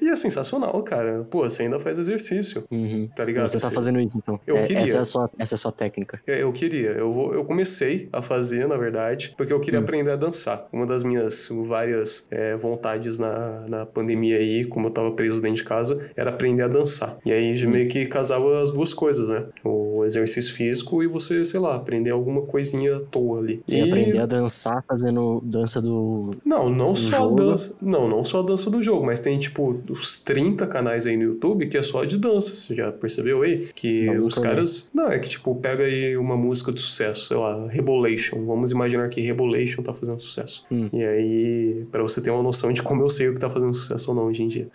E 0.00 0.08
é 0.08 0.14
sensacional, 0.14 0.80
cara. 0.84 1.26
Pô, 1.28 1.42
você 1.48 1.62
ainda 1.62 1.80
faz 1.80 1.98
exercício, 1.98 2.62
Uhum. 2.70 3.08
tá 3.16 3.24
ligado? 3.24 3.48
Você 3.48 3.58
tá 3.58 3.70
fazendo 3.70 3.98
isso, 4.00 4.16
então. 4.16 4.38
Eu 4.46 4.58
É, 4.58 4.62
queria. 4.62 4.82
Essa 4.82 4.98
é, 4.98 5.00
a 5.00 5.04
sua, 5.04 5.30
essa 5.38 5.54
é 5.54 5.56
a 5.56 5.58
sua 5.58 5.72
técnica. 5.72 6.20
É, 6.26 6.42
Eu 6.42 6.52
queria, 6.52 6.90
eu, 6.90 7.12
vou- 7.12 7.34
eu 7.34 7.44
comecei 7.44 8.08
a 8.12 8.22
fazer, 8.22 8.68
na 8.68 8.76
verdade, 8.76 9.34
porque 9.36 9.52
eu 9.52 9.58
queria 9.58 9.80
Hum. 9.80 9.82
aprender 9.82 10.12
a 10.12 10.16
dançar. 10.16 10.68
Uma 10.72 10.86
das 10.86 11.02
minhas 11.02 11.48
várias 11.66 12.28
é, 12.30 12.54
vontades 12.56 13.18
na, 13.18 13.60
na 13.66 13.86
pandemia 13.98 14.36
aí, 14.38 14.64
como 14.64 14.86
eu 14.86 14.90
tava 14.90 15.10
preso 15.12 15.40
dentro 15.42 15.56
de 15.56 15.64
casa, 15.64 16.10
era 16.16 16.30
aprender 16.30 16.62
a 16.62 16.68
dançar. 16.68 17.18
E 17.24 17.32
aí 17.32 17.48
Hum. 17.66 17.70
meio 17.70 17.88
que 17.88 18.06
casava 18.06 18.62
as 18.62 18.72
duas 18.72 18.94
coisas, 18.94 19.28
né? 19.28 19.42
O 19.64 20.04
exercício 20.04 20.52
físico 20.54 21.02
e 21.02 21.06
você, 21.08 21.44
sei 21.44 21.58
lá, 21.58 21.74
aprender 21.76 22.10
alguma 22.10 22.42
coisinha 22.42 22.96
à 22.96 23.00
toa 23.00 23.40
ali. 23.40 23.60
Você 23.66 23.78
e... 23.78 23.82
aprender 23.82 24.18
a 24.18 24.26
dançar 24.26 24.84
fazendo 24.86 25.40
dança 25.44 25.80
do. 25.80 26.30
Não, 26.44 26.70
não 26.70 26.92
do 26.92 26.98
só 26.98 27.16
a 27.16 27.18
jogo. 27.20 27.36
dança. 27.36 27.74
Não, 27.80 28.08
não 28.08 28.22
só 28.22 28.40
a 28.40 28.42
dança 28.42 28.70
do 28.70 28.82
jogo, 28.82 29.04
mas 29.06 29.20
tem 29.20 29.38
tipo 29.38 29.80
uns 29.90 30.18
30 30.18 30.66
canais 30.66 31.06
aí 31.06 31.16
no 31.16 31.24
YouTube 31.24 31.66
que 31.66 31.76
é 31.76 31.82
só 31.82 32.04
de 32.04 32.16
dança. 32.16 32.54
Você 32.54 32.74
já 32.74 32.92
percebeu 32.92 33.42
aí? 33.42 33.68
Que 33.74 34.06
Não, 34.06 34.26
os 34.26 34.38
caras. 34.38 34.88
Não, 34.94 35.08
é 35.08 35.18
que 35.18 35.28
tipo, 35.28 35.54
pega 35.56 35.84
aí 35.84 36.16
uma 36.16 36.36
música 36.36 36.70
de 36.72 36.80
sucesso, 36.80 37.26
sei 37.26 37.36
lá, 37.36 37.66
Rebolation. 37.68 38.44
Vamos 38.44 38.70
imaginar 38.70 39.08
que 39.08 39.20
Rebolation 39.20 39.82
tá 39.82 39.92
fazendo 39.92 40.20
sucesso. 40.20 40.64
Hum. 40.70 40.88
E 40.92 41.02
aí, 41.04 41.86
pra 41.90 42.02
você 42.02 42.20
ter 42.20 42.30
uma 42.30 42.42
noção 42.42 42.72
de 42.72 42.82
como 42.82 43.02
eu 43.02 43.10
sei 43.10 43.28
o 43.28 43.34
que 43.34 43.40
tá 43.40 43.50
fazendo 43.50 43.74
sucesso 43.74 43.87
ou 44.08 44.14
não 44.14 44.24
hoje 44.24 44.42
em 44.42 44.48
dia. 44.48 44.68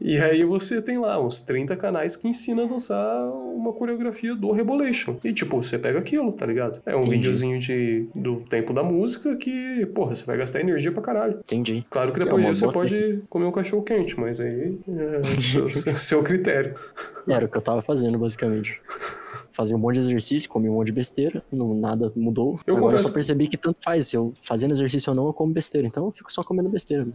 e 0.00 0.18
aí 0.18 0.44
você 0.44 0.80
tem 0.82 0.98
lá 0.98 1.20
uns 1.20 1.40
30 1.40 1.76
canais 1.76 2.16
que 2.16 2.28
ensinam 2.28 2.64
a 2.64 2.66
dançar 2.68 3.26
uma 3.30 3.72
coreografia 3.72 4.34
do 4.34 4.52
Rebolation. 4.52 5.16
E 5.24 5.32
tipo, 5.32 5.62
você 5.62 5.78
pega 5.78 5.98
aquilo, 5.98 6.32
tá 6.32 6.46
ligado? 6.46 6.80
É 6.86 6.94
um 6.94 7.00
Entendi. 7.00 7.16
videozinho 7.16 7.58
de, 7.58 8.06
do 8.14 8.36
tempo 8.42 8.72
da 8.72 8.82
música 8.82 9.36
que, 9.36 9.86
porra, 9.94 10.14
você 10.14 10.24
vai 10.24 10.36
gastar 10.36 10.60
energia 10.60 10.92
pra 10.92 11.02
caralho. 11.02 11.38
Entendi. 11.40 11.84
Claro 11.90 12.12
que 12.12 12.20
É 12.20 12.24
depois 12.24 12.44
uma 12.44 12.52
disso 12.52 12.66
você 12.66 12.72
pode 12.72 13.22
comer 13.28 13.46
um 13.46 13.52
cachorro 13.52 13.82
quente, 13.82 14.18
mas 14.18 14.40
aí 14.40 14.78
é 14.88 15.40
seu, 15.40 15.74
seu- 15.74 15.94
seu 15.94 16.22
critério. 16.22 16.74
Era 17.28 17.44
o 17.44 17.48
que 17.48 17.56
eu 17.56 17.62
tava 17.62 17.82
fazendo, 17.82 18.18
basicamente. 18.18 18.80
Fazia 19.50 19.74
um 19.74 19.78
monte 19.78 19.94
de 19.94 20.00
exercício, 20.00 20.50
comia 20.50 20.70
um 20.70 20.74
monte 20.74 20.88
de 20.88 20.92
besteira, 20.92 21.42
não, 21.50 21.72
nada 21.74 22.12
mudou. 22.14 22.60
Eu 22.66 22.76
Agora 22.76 22.78
eu 22.78 22.82
confesso 22.82 23.04
só 23.04 23.08
que- 23.08 23.14
percebi 23.14 23.48
que 23.48 23.56
tanto 23.56 23.80
faz. 23.82 24.06
Se 24.08 24.16
eu 24.16 24.34
fazendo 24.42 24.72
exercício 24.72 25.10
ou 25.10 25.16
não, 25.16 25.26
eu 25.28 25.32
como 25.32 25.50
besteira. 25.52 25.86
Então 25.86 26.04
eu 26.04 26.10
fico 26.10 26.30
só 26.30 26.42
comendo 26.42 26.68
besteira. 26.68 27.06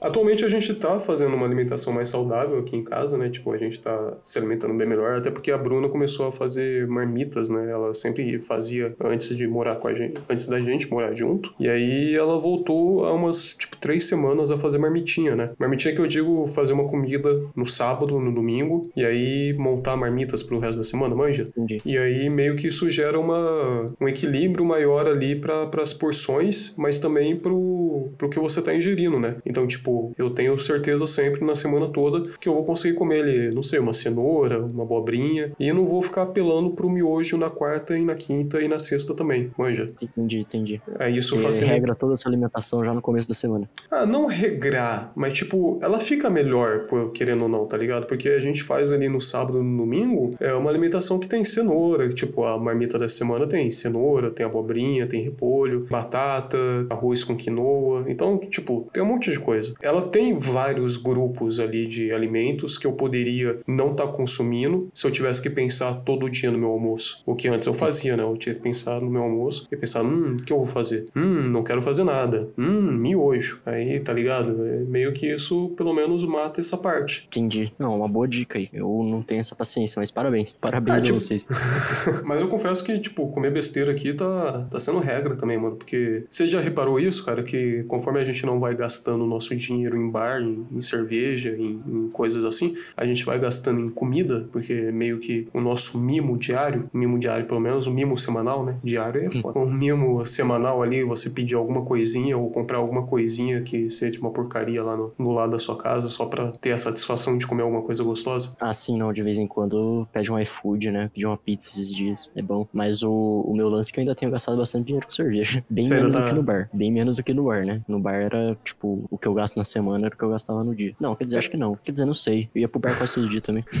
Atualmente 0.00 0.44
a 0.44 0.48
gente 0.48 0.74
tá 0.74 1.00
fazendo 1.00 1.34
uma 1.34 1.46
alimentação 1.46 1.92
mais 1.92 2.08
saudável 2.08 2.58
aqui 2.58 2.76
em 2.76 2.84
casa, 2.84 3.16
né? 3.16 3.28
Tipo, 3.28 3.52
a 3.52 3.58
gente 3.58 3.80
tá 3.80 4.16
se 4.22 4.38
alimentando 4.38 4.74
bem 4.74 4.86
melhor, 4.86 5.16
até 5.16 5.30
porque 5.30 5.50
a 5.50 5.58
Bruna 5.58 5.88
começou 5.88 6.28
a 6.28 6.32
fazer 6.32 6.86
marmitas, 6.86 7.48
né? 7.48 7.70
Ela 7.70 7.94
sempre 7.94 8.38
fazia 8.40 8.94
antes 9.00 9.36
de 9.36 9.46
morar 9.46 9.76
com 9.76 9.88
a 9.88 9.94
gente, 9.94 10.20
antes 10.28 10.46
da 10.46 10.60
gente 10.60 10.90
morar 10.90 11.14
junto. 11.14 11.54
E 11.58 11.68
aí 11.68 12.14
ela 12.14 12.38
voltou 12.38 13.06
há 13.06 13.12
umas, 13.12 13.54
tipo, 13.54 13.76
três 13.76 14.04
semanas 14.04 14.50
a 14.50 14.56
fazer 14.56 14.78
marmitinha, 14.78 15.34
né? 15.34 15.50
Marmitinha 15.58 15.94
que 15.94 16.00
eu 16.00 16.06
digo 16.06 16.46
fazer 16.48 16.72
uma 16.72 16.86
comida 16.86 17.44
no 17.56 17.66
sábado, 17.66 18.20
no 18.20 18.32
domingo, 18.32 18.82
e 18.94 19.04
aí 19.04 19.54
montar 19.58 19.96
marmitas 19.96 20.42
pro 20.42 20.58
resto 20.58 20.78
da 20.78 20.84
semana, 20.84 21.14
manja? 21.14 21.48
Entendi. 21.56 21.80
E 21.84 21.96
aí 21.96 22.28
meio 22.28 22.56
que 22.56 22.68
isso 22.68 22.90
gera 22.90 23.18
uma, 23.18 23.86
um 24.00 24.08
equilíbrio 24.08 24.64
maior 24.64 25.06
ali 25.06 25.34
para 25.36 25.82
as 25.82 25.94
porções, 25.94 26.74
mas 26.76 26.98
também 27.00 27.36
pro, 27.36 28.10
pro 28.18 28.28
que 28.28 28.38
você 28.38 28.60
tá 28.60 28.74
ingerindo, 28.74 29.18
né? 29.18 29.36
Então, 29.46 29.66
tipo, 29.66 29.83
eu 30.16 30.30
tenho 30.30 30.56
certeza 30.58 31.06
sempre 31.06 31.44
na 31.44 31.54
semana 31.54 31.88
toda 31.88 32.28
que 32.40 32.48
eu 32.48 32.54
vou 32.54 32.64
conseguir 32.64 32.94
comer 32.94 33.22
ali, 33.22 33.54
não 33.54 33.62
sei, 33.62 33.78
uma 33.78 33.94
cenoura, 33.94 34.64
uma 34.72 34.84
abobrinha, 34.84 35.52
e 35.58 35.72
não 35.72 35.84
vou 35.86 36.02
ficar 36.02 36.22
apelando 36.22 36.70
pro 36.70 36.88
miojo 36.88 37.36
na 37.36 37.50
quarta 37.50 37.96
e 37.96 38.04
na 38.04 38.14
quinta 38.14 38.60
e 38.60 38.68
na 38.68 38.78
sexta 38.78 39.14
também, 39.14 39.50
manja. 39.58 39.86
Entendi, 40.00 40.38
entendi. 40.40 40.82
Aí 40.98 41.16
isso 41.16 41.36
Você 41.36 41.44
facilita. 41.44 41.72
regra 41.72 41.94
toda 41.94 42.14
a 42.14 42.16
sua 42.16 42.30
alimentação 42.30 42.84
já 42.84 42.92
no 42.94 43.00
começo 43.02 43.28
da 43.28 43.34
semana. 43.34 43.68
Ah, 43.90 44.06
não 44.06 44.26
regrar, 44.26 45.12
mas 45.14 45.32
tipo, 45.32 45.78
ela 45.82 46.00
fica 46.00 46.28
melhor, 46.30 46.86
querendo 47.12 47.42
ou 47.42 47.48
não, 47.48 47.66
tá 47.66 47.76
ligado? 47.76 48.06
Porque 48.06 48.28
a 48.28 48.38
gente 48.38 48.62
faz 48.62 48.90
ali 48.92 49.08
no 49.08 49.20
sábado 49.20 49.62
no 49.62 49.76
domingo 49.78 50.30
é 50.40 50.52
uma 50.54 50.70
alimentação 50.70 51.18
que 51.18 51.28
tem 51.28 51.44
cenoura, 51.44 52.08
tipo, 52.08 52.44
a 52.44 52.58
marmita 52.58 52.98
da 52.98 53.08
semana 53.08 53.46
tem 53.46 53.70
cenoura, 53.70 54.30
tem 54.30 54.44
abobrinha, 54.46 55.06
tem 55.06 55.22
repolho, 55.22 55.86
batata, 55.90 56.56
arroz 56.90 57.24
com 57.24 57.36
quinoa. 57.36 58.04
Então, 58.08 58.38
tipo, 58.38 58.88
tem 58.92 59.02
um 59.02 59.06
monte 59.06 59.30
de 59.30 59.38
coisa. 59.38 59.73
Ela 59.82 60.02
tem 60.02 60.38
vários 60.38 60.96
grupos 60.96 61.58
ali 61.60 61.86
de 61.86 62.12
alimentos 62.12 62.76
que 62.78 62.86
eu 62.86 62.92
poderia 62.92 63.60
não 63.66 63.90
estar 63.90 64.06
consumindo 64.08 64.88
se 64.94 65.06
eu 65.06 65.10
tivesse 65.10 65.42
que 65.42 65.50
pensar 65.50 65.94
todo 66.04 66.28
dia 66.30 66.50
no 66.50 66.58
meu 66.58 66.70
almoço. 66.70 67.22
O 67.26 67.34
que 67.34 67.48
antes 67.48 67.66
eu 67.66 67.74
fazia, 67.74 68.16
né? 68.16 68.22
Eu 68.22 68.36
tinha 68.36 68.54
que 68.54 68.60
pensar 68.60 69.00
no 69.00 69.10
meu 69.10 69.22
almoço 69.22 69.66
e 69.70 69.76
pensar, 69.76 70.02
hum, 70.02 70.36
o 70.40 70.42
que 70.42 70.52
eu 70.52 70.56
vou 70.58 70.66
fazer? 70.66 71.06
Hum, 71.14 71.48
não 71.50 71.62
quero 71.62 71.80
fazer 71.82 72.04
nada. 72.04 72.48
Hum, 72.58 72.92
miojo. 72.92 73.60
Aí, 73.66 74.00
tá 74.00 74.12
ligado? 74.12 74.64
É 74.66 74.78
meio 74.84 75.12
que 75.12 75.26
isso, 75.26 75.70
pelo 75.76 75.92
menos, 75.94 76.24
mata 76.24 76.60
essa 76.60 76.76
parte. 76.76 77.26
Entendi. 77.28 77.72
Não, 77.78 77.96
uma 77.96 78.08
boa 78.08 78.26
dica 78.28 78.58
aí. 78.58 78.68
Eu 78.72 79.02
não 79.04 79.22
tenho 79.22 79.40
essa 79.40 79.54
paciência, 79.54 80.00
mas 80.00 80.10
parabéns. 80.10 80.52
Parabéns 80.52 80.96
Ah, 80.96 80.98
a 80.98 81.02
tipo- 81.02 81.18
vocês. 81.20 81.46
Mas 82.24 82.40
eu 82.40 82.48
confesso 82.48 82.84
que, 82.84 82.98
tipo, 82.98 83.28
comer 83.28 83.50
besteira 83.52 83.92
aqui 83.92 84.12
tá, 84.14 84.66
tá 84.70 84.78
sendo 84.80 84.98
regra 84.98 85.36
também, 85.36 85.58
mano. 85.58 85.76
Porque 85.76 86.24
você 86.28 86.46
já 86.46 86.60
reparou 86.60 86.98
isso, 86.98 87.24
cara? 87.24 87.42
Que 87.42 87.84
conforme 87.84 88.20
a 88.20 88.24
gente 88.24 88.44
não 88.46 88.58
vai 88.60 88.74
gastando 88.74 89.24
o 89.24 89.26
nosso 89.26 89.52
dinheiro 89.64 89.96
em 89.96 90.10
bar, 90.10 90.40
em, 90.40 90.66
em 90.72 90.80
cerveja, 90.80 91.50
em, 91.56 91.82
em 91.86 92.08
coisas 92.10 92.44
assim, 92.44 92.76
a 92.96 93.04
gente 93.04 93.24
vai 93.24 93.38
gastando 93.38 93.80
em 93.80 93.88
comida, 93.90 94.48
porque 94.52 94.90
meio 94.92 95.18
que 95.18 95.48
o 95.52 95.60
nosso 95.60 95.98
mimo 95.98 96.36
diário, 96.38 96.88
mimo 96.92 97.18
diário 97.18 97.46
pelo 97.46 97.60
menos, 97.60 97.86
o 97.86 97.90
mimo 97.90 98.16
semanal, 98.18 98.64
né? 98.64 98.76
Diário 98.82 99.24
é 99.26 99.30
foda. 99.30 99.58
Um 99.58 99.70
mimo 99.72 100.24
semanal 100.26 100.82
ali, 100.82 101.02
você 101.04 101.30
pedir 101.30 101.54
alguma 101.54 101.82
coisinha 101.82 102.36
ou 102.36 102.50
comprar 102.50 102.78
alguma 102.78 103.06
coisinha 103.06 103.62
que 103.62 103.90
seja 103.90 104.20
uma 104.20 104.30
porcaria 104.30 104.82
lá 104.82 104.96
no, 104.96 105.12
no 105.18 105.32
lado 105.32 105.52
da 105.52 105.58
sua 105.58 105.76
casa, 105.76 106.08
só 106.08 106.26
pra 106.26 106.50
ter 106.52 106.72
a 106.72 106.78
satisfação 106.78 107.36
de 107.38 107.46
comer 107.46 107.62
alguma 107.62 107.82
coisa 107.82 108.02
gostosa. 108.02 108.54
Ah, 108.60 108.72
sim, 108.72 108.96
não. 108.98 109.12
De 109.12 109.22
vez 109.22 109.38
em 109.38 109.46
quando 109.46 110.06
pede 110.12 110.30
um 110.30 110.38
iFood, 110.38 110.90
né? 110.90 111.10
Pedi 111.12 111.26
uma 111.26 111.36
pizza 111.36 111.68
esses 111.68 111.94
dias. 111.94 112.30
É 112.34 112.42
bom. 112.42 112.66
Mas 112.72 113.02
o, 113.02 113.10
o 113.12 113.54
meu 113.56 113.68
lance 113.68 113.90
é 113.90 113.92
que 113.92 114.00
eu 114.00 114.02
ainda 114.02 114.14
tenho 114.14 114.30
gastado 114.30 114.56
bastante 114.56 114.86
dinheiro 114.86 115.06
com 115.06 115.12
cerveja. 115.12 115.64
Bem 115.70 115.84
Você 115.84 115.94
menos 115.94 116.14
tá- 116.14 116.20
do 116.22 116.28
que 116.28 116.34
no 116.34 116.42
bar. 116.42 116.68
Bem 116.72 116.92
menos 116.92 117.16
do 117.16 117.22
que 117.22 117.34
no 117.34 117.44
bar, 117.44 117.64
né? 117.64 117.82
No 117.88 117.98
bar 118.00 118.14
era, 118.14 118.56
tipo, 118.64 119.04
o 119.10 119.18
que 119.18 119.26
eu 119.28 119.34
gasto 119.34 119.53
na 119.56 119.64
semana 119.64 120.06
era 120.06 120.14
o 120.14 120.18
que 120.18 120.24
eu 120.24 120.30
gastava 120.30 120.62
no 120.64 120.74
dia. 120.74 120.94
Não, 121.00 121.14
quer 121.14 121.24
dizer, 121.24 121.38
acho 121.38 121.50
que 121.50 121.56
não. 121.56 121.76
Quer 121.82 121.92
dizer, 121.92 122.04
não 122.04 122.14
sei. 122.14 122.48
Eu 122.54 122.62
ia 122.62 122.68
pro 122.68 122.78
bar 122.80 122.96
quase 122.96 123.14
todo 123.14 123.28
dia 123.28 123.40
também. 123.40 123.64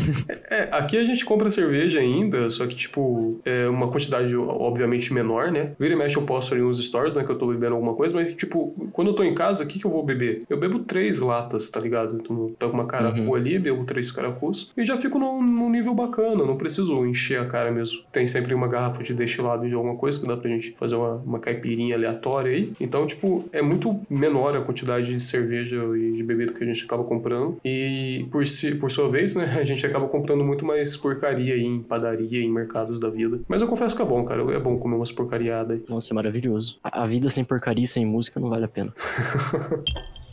É, 0.50 0.68
aqui 0.72 0.96
a 0.96 1.04
gente 1.04 1.24
compra 1.24 1.50
cerveja 1.50 1.98
ainda, 2.00 2.48
só 2.50 2.66
que, 2.66 2.74
tipo, 2.76 3.40
é 3.44 3.66
uma 3.68 3.88
quantidade 3.90 4.34
obviamente 4.36 5.12
menor, 5.12 5.50
né? 5.50 5.72
Vira 5.78 5.94
e 5.94 5.96
mexe 5.96 6.16
eu 6.16 6.22
posto 6.22 6.54
ali 6.54 6.62
uns 6.62 6.78
stories, 6.84 7.16
né, 7.16 7.24
que 7.24 7.30
eu 7.30 7.36
tô 7.38 7.46
bebendo 7.48 7.74
alguma 7.74 7.94
coisa, 7.94 8.14
mas, 8.14 8.34
tipo, 8.34 8.74
quando 8.92 9.08
eu 9.08 9.14
tô 9.14 9.24
em 9.24 9.34
casa, 9.34 9.64
o 9.64 9.66
que 9.66 9.78
que 9.78 9.84
eu 9.86 9.90
vou 9.90 10.04
beber? 10.04 10.42
Eu 10.48 10.58
bebo 10.58 10.80
três 10.80 11.18
latas, 11.18 11.70
tá 11.70 11.80
ligado? 11.80 12.16
Então, 12.20 12.52
pego 12.58 12.72
uma 12.72 12.86
caracu 12.86 13.20
Uhum. 13.20 13.34
ali, 13.34 13.58
bebo 13.58 13.84
três 13.84 14.10
caracus 14.10 14.72
e 14.76 14.84
já 14.84 14.96
fico 14.96 15.18
num, 15.18 15.42
num 15.42 15.70
nível 15.70 15.94
bacana, 15.94 16.44
não 16.44 16.56
preciso 16.56 17.04
encher 17.06 17.40
a 17.40 17.46
cara 17.46 17.70
mesmo. 17.72 18.00
Tem 18.12 18.26
sempre 18.26 18.54
uma 18.54 18.68
garrafa 18.68 19.02
de 19.02 19.14
destilado 19.14 19.66
de 19.68 19.74
alguma 19.74 19.96
coisa 19.96 20.20
que 20.20 20.26
dá 20.26 20.36
pra 20.36 20.50
gente 20.50 20.72
fazer 20.78 20.94
uma, 20.96 21.14
uma 21.16 21.38
caipirinha 21.40 21.96
aleatória 21.96 22.52
aí. 22.52 22.72
Então, 22.80 23.06
tipo, 23.06 23.44
é 23.52 23.62
muito 23.62 23.98
menor 24.10 24.56
a 24.56 24.60
quantidade 24.60 25.06
de 25.12 25.20
cerveja 25.20 25.63
e 25.72 26.12
de 26.12 26.22
bebida 26.22 26.52
que 26.52 26.62
a 26.62 26.66
gente 26.66 26.84
acaba 26.84 27.04
comprando. 27.04 27.56
E, 27.64 28.26
por, 28.30 28.46
si, 28.46 28.74
por 28.74 28.90
sua 28.90 29.08
vez, 29.08 29.34
né, 29.34 29.44
a 29.58 29.64
gente 29.64 29.84
acaba 29.86 30.08
comprando 30.08 30.44
muito 30.44 30.64
mais 30.64 30.96
porcaria 30.96 31.56
em 31.56 31.82
padaria, 31.82 32.40
em 32.42 32.50
mercados 32.50 32.98
da 32.98 33.08
vida. 33.08 33.40
Mas 33.48 33.62
eu 33.62 33.68
confesso 33.68 33.96
que 33.96 34.02
é 34.02 34.04
bom, 34.04 34.24
cara. 34.24 34.42
É 34.52 34.60
bom 34.60 34.78
comer 34.78 34.96
umas 34.96 35.12
porcariadas 35.12 35.78
aí. 35.78 35.84
Nossa, 35.88 36.12
é 36.12 36.14
maravilhoso. 36.14 36.78
A, 36.82 37.02
a 37.02 37.06
vida 37.06 37.28
sem 37.30 37.44
porcaria 37.44 37.84
e 37.84 37.88
sem 37.88 38.04
música 38.04 38.40
não 38.40 38.48
vale 38.48 38.64
a 38.64 38.68
pena. 38.68 38.92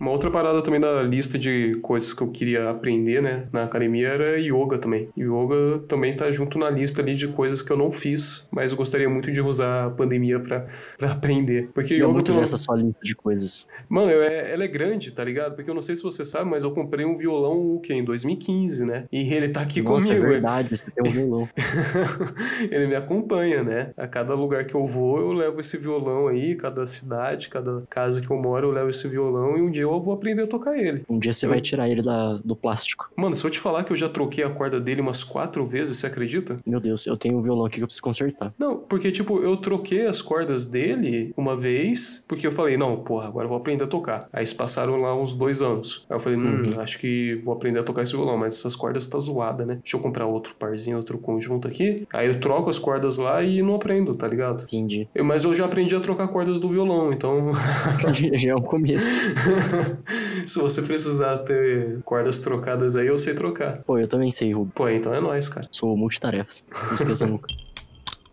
Uma 0.00 0.12
outra 0.12 0.30
parada 0.30 0.62
também 0.62 0.80
da 0.80 1.02
lista 1.02 1.38
de 1.38 1.76
coisas 1.82 2.14
que 2.14 2.22
eu 2.22 2.28
queria 2.30 2.70
aprender, 2.70 3.20
né, 3.20 3.46
na 3.52 3.64
academia 3.64 4.08
era 4.08 4.38
yoga 4.40 4.78
também. 4.78 5.10
Yoga 5.16 5.80
também 5.86 6.16
tá 6.16 6.30
junto 6.30 6.58
na 6.58 6.70
lista 6.70 7.02
ali 7.02 7.14
de 7.14 7.28
coisas 7.28 7.60
que 7.60 7.70
eu 7.70 7.76
não 7.76 7.92
fiz, 7.92 8.48
mas 8.50 8.70
eu 8.70 8.78
gostaria 8.78 9.10
muito 9.10 9.30
de 9.30 9.42
usar 9.42 9.84
a 9.86 9.90
pandemia 9.90 10.40
pra, 10.40 10.62
pra 10.96 11.12
aprender. 11.12 11.68
Porque 11.74 11.92
Eu 11.92 12.06
yoga, 12.06 12.12
muito 12.14 12.32
ver 12.32 12.40
essa 12.40 12.56
sua 12.56 12.76
lista 12.76 13.04
de 13.04 13.14
coisas. 13.14 13.66
Mano, 13.90 14.10
eu- 14.10 14.22
é- 14.22 14.52
ela 14.52 14.64
é 14.64 14.68
grande, 14.68 15.10
tá 15.10 15.22
ligado? 15.22 15.54
Porque 15.54 15.68
eu 15.70 15.74
não 15.74 15.82
sei 15.82 15.94
se 15.94 16.02
você 16.02 16.24
sabe, 16.24 16.48
mas 16.48 16.62
eu 16.62 16.70
comprei 16.72 17.04
um 17.04 17.14
violão, 17.16 17.74
o 17.74 17.78
quê? 17.80 17.92
Em 17.92 18.02
2015, 18.04 18.86
né? 18.86 19.04
E 19.12 19.34
ele 19.34 19.50
tá 19.50 19.60
aqui 19.60 19.82
Nossa, 19.82 20.06
comigo. 20.08 20.24
é 20.26 20.28
verdade, 20.30 20.76
você 20.78 20.90
tem 20.90 21.06
um 21.06 21.12
violão. 21.12 21.48
ele 22.70 22.86
me 22.86 22.94
acompanha, 22.96 23.62
né? 23.62 23.90
A 23.98 24.06
cada 24.06 24.34
lugar 24.34 24.64
que 24.64 24.74
eu 24.74 24.86
vou, 24.86 25.18
eu 25.20 25.32
levo 25.32 25.60
esse 25.60 25.76
violão 25.76 26.26
aí, 26.26 26.54
cada 26.54 26.86
cidade, 26.86 27.50
cada 27.50 27.82
casa 27.90 28.20
que 28.22 28.30
eu 28.30 28.36
moro, 28.38 28.68
eu 28.68 28.72
levo 28.72 28.88
esse 28.88 29.06
violão 29.06 29.58
e 29.58 29.60
um 29.60 29.70
dia 29.70 29.82
eu 29.82 29.89
vou 29.98 30.12
aprender 30.12 30.42
a 30.42 30.46
tocar 30.46 30.76
ele. 30.78 31.02
Um 31.08 31.18
dia 31.18 31.32
você 31.32 31.46
Eu- 31.46 31.50
vai 31.50 31.60
tirar 31.60 31.88
ele 31.88 32.02
da, 32.02 32.34
do 32.44 32.54
plástico. 32.54 33.10
Mano, 33.16 33.34
se 33.34 33.44
eu 33.44 33.50
te 33.50 33.58
falar 33.58 33.82
que 33.84 33.92
eu 33.92 33.96
já 33.96 34.08
troquei 34.08 34.44
a 34.44 34.50
corda 34.50 34.78
dele 34.78 35.00
umas 35.00 35.24
quatro 35.24 35.66
vezes, 35.66 35.96
você 35.96 36.06
acredita? 36.06 36.58
Meu 36.66 36.78
Deus, 36.78 37.06
eu 37.06 37.16
tenho 37.16 37.38
um 37.38 37.42
violão 37.42 37.64
aqui 37.64 37.78
que 37.78 37.82
eu 37.82 37.86
preciso 37.86 38.02
consertar. 38.02 38.52
Não, 38.58 38.79
porque, 38.90 39.10
tipo, 39.12 39.40
eu 39.42 39.56
troquei 39.56 40.06
as 40.06 40.20
cordas 40.20 40.66
dele 40.66 41.32
uma 41.36 41.56
vez, 41.56 42.24
porque 42.28 42.46
eu 42.46 42.52
falei, 42.52 42.76
não, 42.76 42.96
porra, 42.96 43.28
agora 43.28 43.44
eu 43.46 43.48
vou 43.48 43.56
aprender 43.58 43.84
a 43.84 43.86
tocar. 43.86 44.28
Aí 44.32 44.44
se 44.46 44.54
passaram 44.54 44.96
lá 45.00 45.16
uns 45.16 45.32
dois 45.34 45.62
anos. 45.62 46.04
Aí 46.10 46.16
eu 46.16 46.20
falei, 46.20 46.36
hum, 46.38 46.66
Uhum. 46.74 46.80
acho 46.80 46.98
que 46.98 47.40
vou 47.44 47.54
aprender 47.54 47.78
a 47.80 47.82
tocar 47.84 48.02
esse 48.02 48.12
violão, 48.12 48.36
mas 48.36 48.54
essas 48.54 48.74
cordas 48.76 49.06
tá 49.08 49.18
zoada, 49.18 49.64
né? 49.64 49.78
Deixa 49.82 49.96
eu 49.96 50.00
comprar 50.00 50.26
outro 50.26 50.54
parzinho, 50.58 50.96
outro 50.96 51.16
conjunto 51.18 51.68
aqui. 51.68 52.06
Aí 52.12 52.26
eu 52.26 52.40
troco 52.40 52.68
as 52.68 52.78
cordas 52.78 53.16
lá 53.16 53.42
e 53.42 53.62
não 53.62 53.76
aprendo, 53.76 54.14
tá 54.16 54.26
ligado? 54.26 54.64
Entendi. 54.64 55.08
Eu- 55.14 55.24
mas 55.24 55.44
eu 55.44 55.54
já 55.54 55.64
aprendi 55.64 55.94
a 55.94 56.00
trocar 56.00 56.26
cordas 56.28 56.58
do 56.58 56.68
violão, 56.68 57.12
então 57.12 57.52
Já 58.34 58.50
é 58.50 58.54
um 58.56 58.60
começo. 58.60 59.06
se 60.46 60.58
você 60.58 60.82
precisar 60.82 61.38
ter 61.38 62.00
cordas 62.02 62.40
trocadas 62.40 62.96
aí, 62.96 63.06
eu 63.06 63.18
sei 63.18 63.34
trocar. 63.34 63.80
Pô, 63.82 63.98
eu 63.98 64.08
também 64.08 64.30
sei, 64.30 64.52
Rubo. 64.52 64.72
Pô, 64.74 64.88
então 64.88 65.14
é 65.14 65.20
nóis, 65.20 65.48
cara. 65.48 65.68
Sou 65.70 65.96
multitarefas. 65.96 66.64
Não 66.88 66.94
esqueça 66.96 67.26
nunca. 67.26 67.48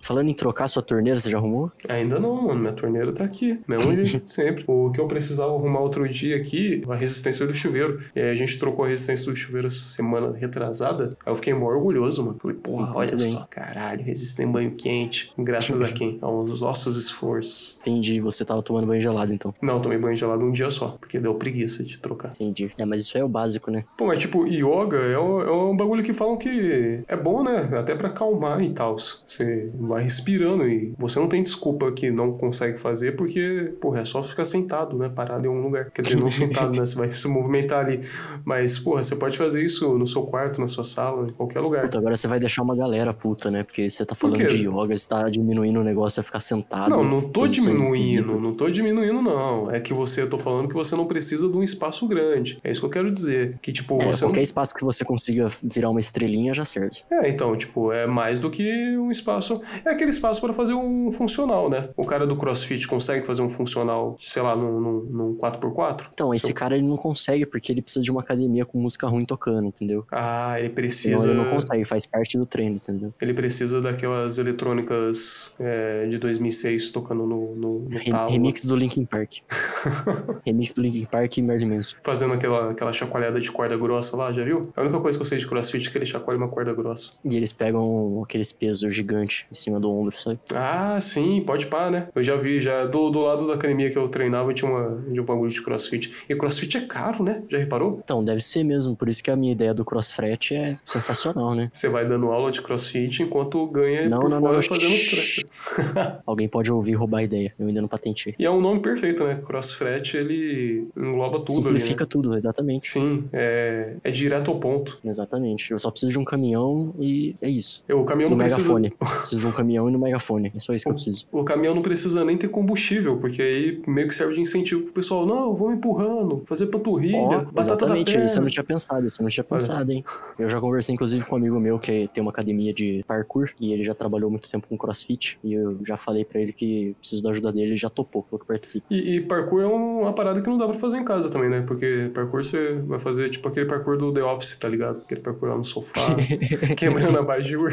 Falando 0.08 0.30
em 0.30 0.34
trocar 0.34 0.70
sua 0.70 0.82
torneira, 0.82 1.20
você 1.20 1.30
já 1.30 1.38
arrumou? 1.38 1.70
Ainda 1.90 2.18
não, 2.18 2.44
mano. 2.48 2.62
Minha 2.62 2.72
torneira 2.72 3.12
tá 3.12 3.26
aqui. 3.26 3.60
Mesmo 3.68 3.92
jeito 4.06 4.24
de 4.24 4.32
sempre. 4.32 4.64
O 4.66 4.90
que 4.90 5.02
eu 5.02 5.06
precisava 5.08 5.54
arrumar 5.54 5.82
outro 5.82 6.08
dia 6.08 6.38
aqui, 6.38 6.82
a 6.88 6.96
resistência 6.96 7.46
do 7.46 7.54
chuveiro. 7.54 8.00
E 8.16 8.22
aí 8.22 8.30
a 8.30 8.34
gente 8.34 8.58
trocou 8.58 8.86
a 8.86 8.88
resistência 8.88 9.30
do 9.30 9.36
chuveiro 9.36 9.68
essa 9.68 9.76
semana 9.82 10.32
retrasada. 10.32 11.10
Aí 11.26 11.32
eu 11.32 11.36
fiquei 11.36 11.54
mó 11.54 11.66
orgulhoso, 11.66 12.24
mano. 12.24 12.38
Falei, 12.42 12.56
porra, 12.56 12.86
Muito 12.86 12.98
olha 12.98 13.16
bem. 13.18 13.20
só. 13.32 13.46
Caralho, 13.50 14.02
resistem 14.02 14.48
banho 14.48 14.72
quente. 14.72 15.34
Graças 15.38 15.82
a 15.82 15.92
quem? 15.92 16.18
Aos 16.22 16.62
nossos 16.62 16.96
esforços. 16.96 17.78
Entendi, 17.82 18.22
você 18.22 18.46
tava 18.46 18.64
tomando 18.64 18.88
banho 18.88 19.02
gelado 19.02 19.34
então. 19.34 19.54
Não, 19.62 19.74
eu 19.76 19.82
tomei 19.82 19.98
banho 19.98 20.16
gelado 20.16 20.46
um 20.46 20.54
dia 20.54 20.72
só, 20.72 20.90
porque 21.00 21.20
deu 21.20 21.36
preguiça 21.36 21.84
de 21.84 22.00
trocar. 22.00 22.32
Entendi. 22.36 22.72
É, 22.78 22.86
mas 22.86 23.04
isso 23.04 23.18
aí 23.18 23.22
é 23.22 23.26
o 23.26 23.30
básico, 23.30 23.70
né? 23.70 23.84
Pô, 23.98 24.06
mas 24.08 24.20
tipo, 24.20 24.48
yoga 24.48 24.98
é 25.00 25.20
um, 25.20 25.42
é 25.42 25.52
um 25.52 25.76
bagulho 25.76 26.02
que 26.02 26.14
falam 26.14 26.38
que 26.38 27.04
é 27.10 27.18
bom, 27.18 27.44
né? 27.44 27.70
Até 27.78 27.94
pra 27.94 28.08
acalmar 28.08 28.62
e 28.62 28.70
tal. 28.70 28.98
Você 28.98 29.70
vai 29.76 29.97
respirando 30.02 30.68
e 30.68 30.94
você 30.98 31.20
não 31.20 31.28
tem 31.28 31.44
desculpa 31.44 31.92
que 31.92 32.10
não 32.10 32.34
consegue 32.34 32.78
fazer, 32.78 33.16
porque, 33.16 33.74
porra, 33.82 34.02
é 34.02 34.06
só 34.06 34.24
ficar 34.24 34.46
sentado, 34.46 34.98
né? 34.98 35.10
Parado 35.14 35.46
em 35.46 35.48
algum 35.48 35.62
lugar. 35.62 35.92
Quer 35.92 36.02
dizer, 36.02 36.18
não 36.18 36.32
sentado, 36.32 36.72
né? 36.72 36.86
Você 36.86 36.96
vai 36.96 37.12
se 37.12 37.28
movimentar 37.28 37.86
ali. 37.86 38.02
Mas, 38.46 38.80
porra, 38.80 39.04
você 39.04 39.16
pode 39.16 39.38
fazer 39.38 39.64
isso 39.64 39.98
no 39.98 40.08
seu 40.08 40.24
quarto, 40.24 40.62
na 40.62 40.68
sua 40.68 40.84
sala, 40.84 41.28
em 41.28 41.34
qualquer 41.34 41.60
lugar. 41.60 41.84
Puta, 41.84 41.98
agora 41.98 42.16
você 42.16 42.28
vai 42.28 42.40
deixar 42.40 42.64
uma 42.64 42.76
galera 42.76 43.14
puta, 43.14 43.52
né? 43.52 43.64
Porque 43.64 43.90
você 43.90 44.06
tá 44.06 44.16
falando 44.16 44.48
de 44.48 44.68
yoga, 44.68 44.96
você 44.96 45.08
tá 45.08 45.30
diminuindo 45.30 45.80
o 45.80 45.84
negócio 45.84 46.22
a 46.22 46.24
ficar 46.24 46.40
sentado. 46.40 46.90
Não, 46.90 47.04
não 47.04 47.22
tô 47.22 47.48
diminuindo, 47.48 47.96
esquisitas. 47.96 48.44
não 48.44 48.54
tô 48.54 48.70
diminuindo, 48.70 49.22
não. 49.22 49.70
É 49.72 49.80
que 49.80 49.94
você, 49.94 50.22
eu 50.22 50.30
tô 50.30 50.38
falando 50.38 50.68
que 50.68 50.74
você 50.74 50.96
não 50.96 51.06
precisa 51.06 51.50
de 51.50 51.58
um 51.58 51.64
espaço 51.64 52.08
grande. 52.08 52.58
É 52.64 52.72
isso 52.72 52.80
que 52.80 52.86
eu 52.86 52.92
quero 52.92 53.12
dizer. 53.12 53.58
Que, 53.62 53.72
tipo, 53.72 54.02
É, 54.02 54.14
você 54.14 54.24
não 54.24 54.32
qualquer 54.38 54.42
espaço 54.42 54.74
que 54.74 54.84
você 54.84 55.04
consiga 55.04 55.48
virar 55.64 55.90
uma 55.90 56.00
estrelinha 56.00 56.54
já 56.54 56.64
serve. 56.64 56.98
É, 57.12 57.30
então, 57.30 57.56
tipo, 57.56 57.92
é 57.92 58.06
mais 58.06 58.40
do 58.40 58.50
que 58.50 58.98
um 58.98 59.10
espaço. 59.10 59.62
É 59.88 59.92
aquele 59.92 60.12
espaço 60.12 60.42
para 60.42 60.52
fazer 60.52 60.74
um 60.74 61.12
funcional, 61.14 61.70
né? 61.70 61.90
O 61.96 62.06
cara 62.06 62.28
do 62.28 62.36
crossfit 62.36 62.86
consegue 62.88 63.26
fazer 63.26 63.42
um 63.42 63.50
funcional, 63.50 64.18
sei 64.20 64.42
lá, 64.42 64.54
num, 64.54 64.82
num, 64.82 65.00
num 65.00 65.38
4x4? 65.38 66.08
Então, 66.14 66.34
esse 66.34 66.48
Seu- 66.48 66.56
cara 66.56 66.76
ele 66.76 66.86
não 66.86 66.98
consegue 66.98 67.46
porque 67.46 67.72
ele 67.72 67.82
precisa 67.82 68.04
de 68.04 68.12
uma 68.12 68.20
academia 68.20 68.66
com 68.66 68.78
música 68.78 69.08
ruim 69.08 69.24
tocando, 69.24 69.66
entendeu? 69.68 70.06
Ah, 70.12 70.60
ele 70.60 70.70
precisa. 70.70 71.30
ele 71.30 71.38
não 71.38 71.50
consegue, 71.50 71.86
faz 71.86 72.06
parte 72.06 72.38
do 72.38 72.46
treino, 72.46 72.76
entendeu? 72.76 73.14
Ele 73.22 73.34
precisa 73.34 73.80
daquelas 73.82 74.38
eletrônicas 74.38 75.56
é, 75.58 76.06
de 76.08 76.18
2006 76.18 76.92
tocando 76.92 77.26
no, 77.26 77.56
no, 77.56 77.80
no 77.80 78.04
talo. 78.12 78.30
remix 78.30 78.66
do 78.66 78.76
Linkin 78.76 79.06
Park. 79.06 79.36
remix 80.46 80.74
do 80.74 80.82
Linkin 80.82 81.06
Park 81.06 81.38
e 81.38 81.42
Marilyn 81.42 81.76
Manson. 81.76 81.96
Fazendo 82.04 82.34
aquela, 82.34 82.72
aquela 82.72 82.92
chacoalhada 82.92 83.40
de 83.40 83.50
corda 83.52 83.78
grossa 83.78 84.18
lá, 84.18 84.34
já 84.34 84.44
viu? 84.44 84.64
A 84.76 84.82
única 84.82 85.00
coisa 85.00 85.18
que 85.18 85.22
eu 85.22 85.26
sei 85.26 85.38
de 85.38 85.48
crossfit 85.48 85.88
é 85.88 85.92
que 85.92 85.98
ele 85.98 86.06
chacoalha 86.06 86.38
uma 86.38 86.50
corda 86.50 86.74
grossa. 86.74 87.14
E 87.24 87.36
eles 87.38 87.54
pegam 87.54 88.22
aqueles 88.22 88.52
pesos 88.52 88.94
gigantes 88.94 89.46
em 89.52 89.56
cima 89.56 89.77
do 89.80 89.92
ombro, 89.92 90.16
sabe? 90.18 90.40
Ah, 90.54 91.00
sim, 91.02 91.42
pode 91.46 91.68
pá, 91.68 91.90
né? 91.90 92.08
Eu 92.16 92.24
já 92.24 92.36
vi, 92.36 92.60
já 92.62 92.86
do, 92.86 93.10
do 93.10 93.22
lado 93.22 93.48
da 93.48 93.54
academia 93.54 93.90
que 93.92 93.98
eu 93.98 94.08
treinava 94.08 94.54
tinha, 94.54 94.70
uma, 94.70 95.02
tinha 95.10 95.22
um 95.22 95.26
bagulho 95.26 95.52
de 95.52 95.62
crossfit. 95.62 96.12
E 96.28 96.36
crossfit 96.36 96.78
é 96.78 96.82
caro, 96.82 97.24
né? 97.24 97.44
Já 97.50 97.58
reparou? 97.58 98.00
Então, 98.04 98.24
deve 98.24 98.42
ser 98.42 98.64
mesmo. 98.64 98.96
Por 98.96 99.10
isso 99.10 99.24
que 99.24 99.32
a 99.32 99.36
minha 99.36 99.52
ideia 99.52 99.74
do 99.74 99.84
crossfit 99.86 100.56
é 100.56 100.78
sensacional, 100.86 101.54
né? 101.56 101.70
Você 101.74 101.90
vai 101.90 102.08
dando 102.08 102.28
aula 102.28 102.52
de 102.52 102.62
crossfit 102.62 103.22
enquanto 103.24 103.68
ganha 103.68 104.10
Não, 104.10 104.20
por 104.20 104.30
não, 104.30 104.40
fora 104.40 104.56
não. 104.56 104.64
fazendo 104.64 104.96
treino. 105.10 106.18
Alguém 106.26 106.48
pode 106.48 106.72
ouvir 106.72 106.92
e 106.92 106.96
roubar 106.96 107.20
a 107.20 107.24
ideia. 107.24 107.54
Eu 107.60 107.68
ainda 107.68 107.82
não 107.82 107.88
patentei. 107.88 108.36
E 108.38 108.46
é 108.46 108.52
um 108.52 108.62
nome 108.62 108.80
perfeito, 108.82 109.24
né? 109.24 109.36
Crossfit, 109.46 110.16
ele 110.16 110.88
engloba 110.96 111.40
tudo 111.40 111.68
ali, 111.68 111.80
Simplifica 111.80 112.04
né? 112.04 112.10
tudo, 112.10 112.38
exatamente. 112.38 112.88
Sim, 112.88 113.26
é, 113.34 113.96
é 114.04 114.12
direto 114.12 114.52
ao 114.52 114.60
ponto. 114.60 115.00
Exatamente. 115.04 115.72
Eu 115.72 115.80
só 115.80 115.90
preciso 115.92 116.12
de 116.12 116.20
um 116.20 116.26
caminhão 116.26 116.94
e 117.00 117.36
é 117.42 117.50
isso. 117.50 117.84
O 117.90 118.06
caminhão 118.06 118.30
No 118.30 118.36
não 118.36 118.44
precisa... 118.44 118.62
megafone. 118.62 118.90
Preciso 119.18 119.42
de 119.42 119.48
um 119.48 119.52
caminhão 119.52 119.67
e 119.72 119.92
no 119.92 120.00
megafone. 120.00 120.52
É 120.56 120.60
só 120.60 120.74
isso 120.74 120.86
que 120.86 120.90
eu 120.90 120.96
preciso. 120.96 121.28
O 121.32 121.44
caminhão 121.44 121.74
não 121.76 121.82
precisa 121.82 122.24
nem 122.24 122.38
ter 122.38 122.48
combustível, 122.50 123.18
porque 123.18 123.42
aí 123.42 123.82
meio 123.88 124.08
que 124.08 124.16
serve 124.16 124.36
de 124.36 124.42
incentivo 124.42 124.84
pro 124.84 124.94
pessoal. 124.94 125.26
Não, 125.26 125.56
vamos 125.56 125.76
empurrando, 125.76 126.44
fazer 126.46 126.68
panturrilha, 126.68 127.18
Ó, 127.18 127.28
batata 127.30 127.54
da 127.54 127.62
exatamente, 127.62 128.12
perna. 128.12 128.26
isso 128.26 128.38
eu 128.38 128.42
não 128.42 128.50
tinha 128.50 128.64
pensado, 128.64 129.06
isso 129.06 129.22
eu 129.22 129.24
não 129.24 129.30
tinha 129.30 129.44
pensado, 129.44 129.92
hein? 129.92 130.04
Eu 130.38 130.50
já 130.50 130.60
conversei, 130.60 130.94
inclusive, 130.94 131.26
com 131.26 131.36
um 131.36 131.38
amigo 131.40 131.60
meu 131.60 131.80
que 131.80 132.10
tem 132.14 132.22
uma 132.22 132.32
academia 132.32 132.74
de 132.74 133.04
parkour 133.08 133.50
e 133.60 133.74
ele 133.74 133.84
já 133.84 133.94
trabalhou 133.94 134.30
muito 134.30 134.50
tempo 134.50 134.68
com 134.68 134.78
crossfit 134.78 135.40
e 135.44 135.54
eu 135.54 135.78
já 135.86 135.98
falei 135.98 136.24
pra 136.26 136.40
ele 136.40 136.54
que 136.54 136.96
preciso 137.00 137.24
da 137.24 137.32
ajuda 137.32 137.52
dele 137.52 137.74
e 137.74 137.78
já 137.78 137.90
topou, 137.90 138.24
falou 138.30 138.40
que 138.40 138.46
participa. 138.46 138.86
E, 138.90 139.16
e 139.16 139.22
parkour 139.22 139.62
é 139.62 139.68
uma 139.68 140.14
parada 140.14 140.42
que 140.42 140.50
não 140.50 140.58
dá 140.58 140.68
pra 140.68 140.76
fazer 140.76 140.98
em 140.98 141.04
casa 141.06 141.30
também, 141.30 141.50
né? 141.50 141.62
Porque 141.62 142.12
parkour 142.14 142.44
você 142.44 142.74
vai 142.86 143.00
fazer 143.00 143.30
tipo 143.30 143.48
aquele 143.48 143.66
parkour 143.66 143.98
do 143.98 144.14
The 144.14 144.24
Office, 144.24 144.58
tá 144.58 144.68
ligado? 144.70 145.00
Aquele 145.00 145.22
parkour 145.22 145.50
lá 145.50 145.58
no 145.58 145.64
sofá, 145.64 146.16
quebrando 146.78 147.18
a 147.18 147.22
bajur. 147.24 147.72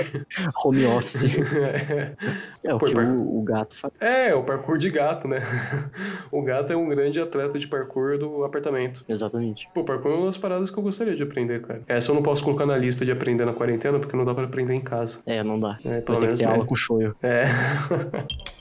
Home 0.64 0.84
office. 0.86 1.24
É 1.24 1.83
o 2.64 2.78
Pô, 2.78 2.86
que 2.86 2.94
parkour. 2.94 3.20
o, 3.20 3.38
o 3.38 3.42
gato 3.42 3.74
faz. 3.76 3.92
É, 4.00 4.34
o 4.34 4.42
parkour 4.42 4.78
de 4.78 4.90
gato, 4.90 5.28
né? 5.28 5.42
O 6.30 6.42
gato 6.42 6.72
é 6.72 6.76
um 6.76 6.88
grande 6.88 7.20
atleta 7.20 7.58
de 7.58 7.68
parkour 7.68 8.18
do 8.18 8.44
apartamento. 8.44 9.04
Exatamente. 9.08 9.68
Pô, 9.72 9.84
parkour 9.84 10.12
é 10.12 10.14
uma 10.16 10.26
das 10.26 10.36
paradas 10.36 10.70
que 10.70 10.78
eu 10.78 10.82
gostaria 10.82 11.14
de 11.14 11.22
aprender, 11.22 11.60
cara. 11.62 11.82
Essa 11.86 12.10
eu 12.10 12.14
não 12.14 12.22
posso 12.22 12.42
colocar 12.42 12.66
na 12.66 12.76
lista 12.76 13.04
de 13.04 13.12
aprender 13.12 13.44
na 13.44 13.52
quarentena, 13.52 13.98
porque 13.98 14.16
não 14.16 14.24
dá 14.24 14.34
pra 14.34 14.44
aprender 14.44 14.74
em 14.74 14.80
casa. 14.80 15.20
É, 15.26 15.42
não 15.42 15.58
dá. 15.60 15.78
É, 15.84 15.92
Vai 15.92 16.00
pelo 16.02 16.18
ter 16.18 16.20
que 16.20 16.26
menos, 16.26 16.40
ter 16.40 16.46
aula 16.46 16.66
com 16.66 16.74
shoyu. 16.74 17.14
É. 17.22 17.44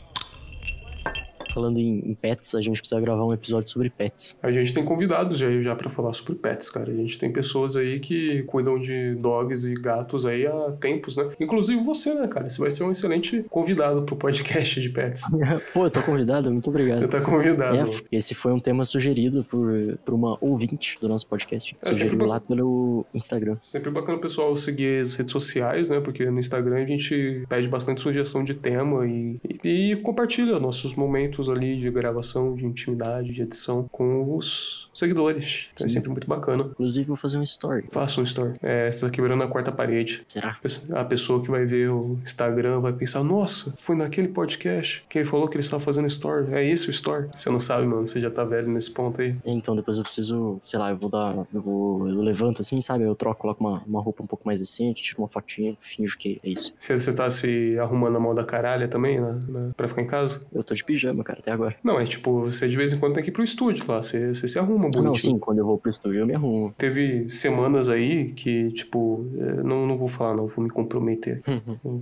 Falando 1.53 1.77
em, 1.77 1.99
em 1.99 2.15
pets, 2.15 2.55
a 2.55 2.61
gente 2.61 2.79
precisa 2.79 2.99
gravar 2.99 3.23
um 3.23 3.31
episódio 3.31 3.69
sobre 3.69 3.87
pets. 3.89 4.35
A 4.41 4.51
gente 4.51 4.73
tem 4.73 4.83
convidados 4.83 5.37
já, 5.37 5.49
já 5.61 5.75
para 5.75 5.87
falar 5.87 6.11
sobre 6.13 6.33
pets, 6.33 6.67
cara. 6.67 6.91
A 6.91 6.95
gente 6.95 7.19
tem 7.19 7.31
pessoas 7.31 7.75
aí 7.75 7.99
que 7.99 8.41
cuidam 8.43 8.79
de 8.79 9.13
dogs 9.15 9.65
e 9.65 9.75
gatos 9.75 10.25
aí 10.25 10.47
há 10.47 10.71
tempos, 10.79 11.15
né? 11.15 11.29
Inclusive 11.39 11.79
você, 11.83 12.15
né, 12.15 12.27
cara? 12.27 12.49
Você 12.49 12.59
vai 12.59 12.71
ser 12.71 12.83
um 12.83 12.91
excelente 12.91 13.45
convidado 13.51 14.01
pro 14.01 14.15
podcast 14.15 14.81
de 14.81 14.89
pets. 14.89 15.23
Pô, 15.73 15.85
eu 15.85 15.91
tô 15.91 16.01
convidado, 16.01 16.51
muito 16.51 16.71
obrigado. 16.71 16.99
Você 16.99 17.07
tá 17.07 17.21
convidado. 17.21 17.77
É, 17.77 17.85
esse 18.11 18.33
foi 18.33 18.51
um 18.51 18.59
tema 18.59 18.83
sugerido 18.83 19.43
por, 19.43 19.71
por 20.03 20.15
uma 20.15 20.37
ouvinte 20.41 20.97
do 20.99 21.07
nosso 21.07 21.27
podcast. 21.27 21.77
É, 21.83 21.93
sempre 21.93 22.25
lá 22.25 22.39
pelo 22.39 23.05
Instagram. 23.13 23.57
Sempre 23.61 23.91
bacana 23.91 24.17
o 24.17 24.21
pessoal 24.21 24.57
seguir 24.57 25.03
as 25.03 25.13
redes 25.13 25.31
sociais, 25.31 25.91
né? 25.91 25.99
Porque 25.99 26.25
no 26.25 26.39
Instagram 26.39 26.77
a 26.77 26.87
gente 26.87 27.45
pede 27.47 27.67
bastante 27.67 28.01
sugestão 28.01 28.43
de 28.43 28.55
tema 28.55 29.05
e, 29.05 29.39
e, 29.63 29.91
e 29.91 29.95
compartilha 29.97 30.59
nossos 30.59 30.95
momentos 30.95 31.42
ali 31.51 31.77
de 31.77 31.89
gravação, 31.89 32.55
de 32.55 32.65
intimidade, 32.65 33.31
de 33.31 33.41
edição 33.41 33.87
com 33.91 34.35
os 34.35 34.89
seguidores. 34.93 35.67
Então 35.73 35.85
é 35.85 35.89
sempre 35.89 36.09
muito 36.09 36.27
bacana. 36.27 36.63
Inclusive, 36.71 37.07
vou 37.07 37.17
fazer 37.17 37.37
um 37.37 37.43
story. 37.43 37.85
Faça 37.91 38.21
um 38.21 38.23
story. 38.23 38.53
É, 38.61 38.91
você 38.91 39.05
tá 39.05 39.11
quebrando 39.11 39.43
a 39.43 39.47
quarta 39.47 39.71
parede. 39.71 40.23
Será? 40.27 40.57
A 40.91 41.05
pessoa 41.05 41.41
que 41.41 41.49
vai 41.49 41.65
ver 41.65 41.89
o 41.89 42.19
Instagram 42.23 42.79
vai 42.79 42.93
pensar: 42.93 43.23
Nossa, 43.23 43.73
foi 43.77 43.95
naquele 43.95 44.27
podcast 44.27 45.03
que 45.09 45.19
ele 45.19 45.25
falou 45.25 45.47
que 45.47 45.55
ele 45.55 45.63
estava 45.63 45.81
fazendo 45.83 46.07
story. 46.07 46.53
É 46.53 46.63
esse 46.63 46.87
o 46.87 46.91
story. 46.91 47.27
Você 47.35 47.49
não 47.49 47.59
sabe, 47.59 47.85
mano. 47.85 48.05
Você 48.07 48.19
já 48.21 48.29
tá 48.29 48.43
velho 48.43 48.67
nesse 48.69 48.91
ponto 48.91 49.21
aí. 49.21 49.35
Então, 49.45 49.75
depois 49.75 49.97
eu 49.97 50.03
preciso, 50.03 50.61
sei 50.63 50.79
lá, 50.79 50.91
eu 50.91 50.97
vou 50.97 51.09
dar. 51.09 51.35
Eu 51.53 51.61
vou. 51.61 52.07
Eu 52.07 52.21
levanto 52.21 52.61
assim, 52.61 52.79
sabe? 52.81 53.03
Eu 53.03 53.15
troco, 53.15 53.41
coloco 53.41 53.63
uma, 53.63 53.83
uma 53.85 54.01
roupa 54.01 54.23
um 54.23 54.27
pouco 54.27 54.45
mais 54.45 54.59
decente, 54.59 55.03
tiro 55.03 55.19
uma 55.21 55.27
fotinha, 55.27 55.75
finjo 55.79 56.17
que 56.17 56.39
é 56.43 56.49
isso. 56.49 56.73
Você, 56.77 56.97
você 56.97 57.13
tá 57.13 57.29
se 57.29 57.77
arrumando 57.79 58.17
a 58.17 58.19
mão 58.19 58.33
da 58.33 58.43
caralha 58.43 58.87
também, 58.87 59.19
né, 59.19 59.39
Pra 59.75 59.87
ficar 59.87 60.01
em 60.01 60.07
casa? 60.07 60.39
Eu 60.53 60.63
tô 60.63 60.73
de 60.73 60.83
pijama, 60.83 61.23
cara, 61.23 61.32
até 61.39 61.51
agora. 61.51 61.75
Não, 61.83 61.99
é 61.99 62.05
tipo, 62.05 62.41
você 62.41 62.67
de 62.67 62.75
vez 62.77 62.93
em 62.93 62.97
quando 62.99 63.13
tem 63.15 63.23
que 63.23 63.29
ir 63.29 63.33
pro 63.33 63.43
estúdio 63.43 63.85
lá. 63.87 64.01
Você, 64.01 64.33
você 64.33 64.47
se 64.47 64.57
arruma 64.59 64.85
Ah, 64.87 64.89
bonitinho. 64.89 65.03
não, 65.03 65.15
sim, 65.15 65.37
quando 65.39 65.59
eu 65.59 65.65
vou 65.65 65.77
pro 65.77 65.89
estúdio 65.89 66.19
eu 66.21 66.27
me 66.27 66.33
arrumo. 66.35 66.73
Teve 66.77 67.27
semanas 67.29 67.89
aí 67.89 68.31
que, 68.33 68.71
tipo, 68.71 69.25
é, 69.37 69.63
não, 69.63 69.85
não 69.85 69.97
vou 69.97 70.07
falar, 70.07 70.35
não, 70.35 70.47
vou 70.47 70.63
me 70.63 70.69
comprometer. 70.69 71.41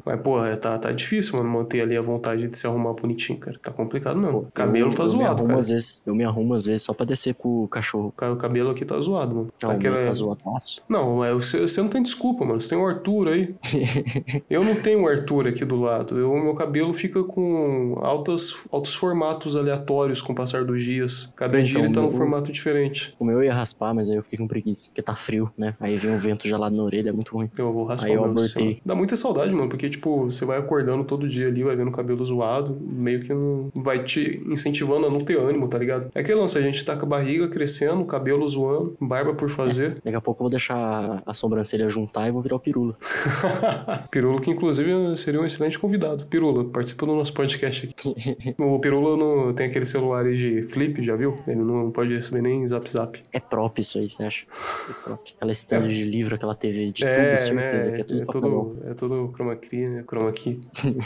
Mas, 0.05 0.21
porra, 0.21 0.55
tá, 0.57 0.77
tá 0.77 0.91
difícil, 0.91 1.37
mano, 1.37 1.49
manter 1.49 1.81
ali 1.81 1.95
a 1.97 2.01
vontade 2.01 2.47
de 2.47 2.57
se 2.57 2.67
arrumar 2.67 2.93
bonitinho, 2.93 3.39
cara. 3.39 3.57
Tá 3.61 3.71
complicado 3.71 4.17
mesmo. 4.19 4.47
Cabelo 4.53 4.91
eu, 4.91 4.95
tá 4.95 5.03
eu 5.03 5.07
zoado, 5.07 5.25
arrumo 5.29 5.47
cara. 5.47 5.59
Às 5.59 5.69
vezes, 5.69 6.01
eu 6.05 6.15
me 6.15 6.23
arrumo 6.23 6.53
às 6.53 6.65
vezes 6.65 6.81
só 6.83 6.93
pra 6.93 7.05
descer 7.05 7.33
com 7.35 7.63
o 7.63 7.67
cachorro. 7.67 8.13
O 8.17 8.35
cabelo 8.35 8.69
aqui 8.71 8.85
tá 8.85 8.99
zoado, 8.99 9.35
mano. 9.35 9.53
Não, 9.61 9.69
o 9.69 9.73
Aquela- 9.73 10.05
tá 10.05 10.11
zoadaço. 10.11 10.81
Não, 10.89 11.23
é, 11.23 11.33
você, 11.33 11.61
você 11.61 11.81
não 11.81 11.89
tem 11.89 12.01
desculpa, 12.03 12.43
mano. 12.45 12.59
Você 12.59 12.69
tem 12.69 12.77
o 12.77 12.85
Arthur 12.85 13.27
aí. 13.29 13.55
eu 14.49 14.63
não 14.63 14.75
tenho 14.75 15.03
o 15.03 15.07
Arthur 15.07 15.47
aqui 15.47 15.63
do 15.65 15.75
lado. 15.75 16.17
Eu, 16.17 16.33
meu 16.35 16.53
cabelo 16.55 16.93
fica 16.93 17.23
com 17.23 17.97
altas, 18.01 18.55
altos 18.71 18.93
formatos 18.93 19.20
aleatórios 19.55 20.21
com 20.21 20.34
o 20.34 20.36
passar 20.36 20.63
dos 20.63 20.84
dias. 20.84 21.34
Cada 21.36 21.60
Então, 21.60 21.65
dia 21.65 21.79
ele 21.79 21.93
tá 21.93 22.01
num 22.01 22.12
formato 22.12 22.51
diferente. 22.51 23.13
O 23.19 23.25
meu 23.25 23.43
ia 23.43 23.53
raspar, 23.53 23.93
mas 23.93 24.10
aí 24.10 24.15
eu 24.15 24.23
fiquei 24.23 24.38
com 24.38 24.47
preguiça. 24.47 24.89
Porque 24.89 25.01
tá 25.01 25.15
frio, 25.15 25.51
né? 25.57 25.75
Aí 25.79 25.95
vem 25.95 26.12
um 26.12 26.17
vento 26.17 26.47
gelado 26.47 26.75
na 26.75 26.84
orelha, 26.84 27.10
é 27.10 27.13
muito 27.13 27.34
ruim. 27.34 27.49
Eu 27.57 27.73
vou 27.73 27.86
raspar 27.86 28.07
Aí 28.07 28.13
eu 28.13 28.25
abortei. 28.25 28.81
Dá 28.86 28.95
muita 28.95 29.15
saudade, 29.15 29.53
mano, 29.53 29.69
porque, 29.69 29.89
tipo, 29.89 30.25
você 30.25 30.45
vai 30.45 30.57
acordando 30.57 31.03
todo 31.03 31.27
dia 31.27 31.47
ali, 31.47 31.63
vai 31.63 31.75
vendo 31.75 31.89
o 31.89 31.91
cabelo 31.91 32.23
zoado, 32.23 32.77
meio 32.81 33.21
que 33.21 33.34
não 33.34 33.71
vai 33.75 34.03
te 34.03 34.41
incentivando 34.47 35.07
a 35.07 35.10
não 35.10 35.19
ter 35.19 35.38
ânimo, 35.38 35.67
tá 35.67 35.77
ligado? 35.77 36.10
É 36.13 36.21
aquele 36.21 36.39
lance, 36.39 36.57
a 36.57 36.62
gente 36.62 36.84
tá 36.84 36.95
com 36.95 37.05
a 37.05 37.10
barriga 37.10 37.47
crescendo, 37.47 38.03
cabelo 38.05 38.47
zoando, 38.47 38.95
barba 38.99 39.34
por 39.34 39.49
fazer. 39.49 39.95
Daqui 40.03 40.15
a 40.15 40.21
pouco 40.21 40.41
eu 40.41 40.43
vou 40.45 40.49
deixar 40.49 41.21
a 41.25 41.34
sobrancelha 41.34 41.89
juntar 41.89 42.27
e 42.27 42.31
vou 42.31 42.41
virar 42.41 42.55
o 42.55 42.60
pirula. 42.60 42.95
Pirulo, 44.12 44.41
que 44.41 44.49
inclusive 44.49 45.15
seria 45.17 45.41
um 45.41 45.45
excelente 45.45 45.77
convidado. 45.77 46.25
Pirula, 46.25 46.65
participa 46.65 47.05
do 47.05 47.15
nosso 47.15 47.34
podcast 47.34 47.88
aqui. 47.88 48.55
o 48.60 48.79
Pirula 48.79 49.11
não, 49.17 49.54
tem 49.54 49.67
aquele 49.67 49.86
celular 49.86 50.26
aí 50.26 50.36
de 50.36 50.63
flip, 50.63 51.04
já 51.04 51.15
viu? 51.15 51.38
Ele 51.47 51.62
não 51.62 51.91
pode 51.91 52.13
receber 52.13 52.41
nem 52.41 52.67
zap 52.67 52.89
zap. 52.89 53.21
É 53.32 53.39
próprio 53.39 53.82
isso 53.82 53.97
aí, 53.97 54.10
você 54.10 54.24
acha? 54.24 54.45
É 54.89 54.93
próprio. 55.04 55.34
Aquela 55.36 55.52
estante 55.52 55.89
de 55.89 56.04
livro, 56.04 56.36
aquela 56.36 56.56
TV 56.56 56.91
de 56.91 57.06
é, 57.06 57.36
tubo, 57.36 57.47
certeza 57.47 57.91
né? 57.91 57.95
que 57.95 58.02
é 58.02 58.04
tudo 58.04 58.21
é, 58.21 58.26
tudo, 58.26 58.78
é 58.86 58.93
tudo 58.93 59.34
chroma 59.34 59.56
key, 59.56 59.88
né? 59.88 60.04
Chroma 60.08 60.32
key. 60.32 60.60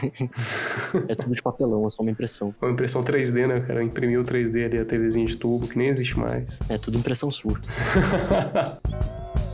É 1.07 1.15
tudo 1.15 1.33
de 1.33 1.41
papelão, 1.41 1.85
é 1.85 1.89
só 1.89 2.01
uma 2.01 2.11
impressão. 2.11 2.53
Uma 2.61 2.71
impressão 2.71 3.03
3D, 3.03 3.47
né, 3.47 3.59
cara? 3.61 3.83
Imprimiu 3.83 4.23
3D 4.23 4.65
ali 4.65 4.77
a 4.77 4.85
TVzinha 4.85 5.25
de 5.25 5.35
tubo, 5.37 5.67
que 5.67 5.77
nem 5.77 5.87
existe 5.87 6.17
mais. 6.17 6.59
É 6.69 6.77
tudo 6.77 6.97
impressão 6.97 7.29
sua. 7.29 7.59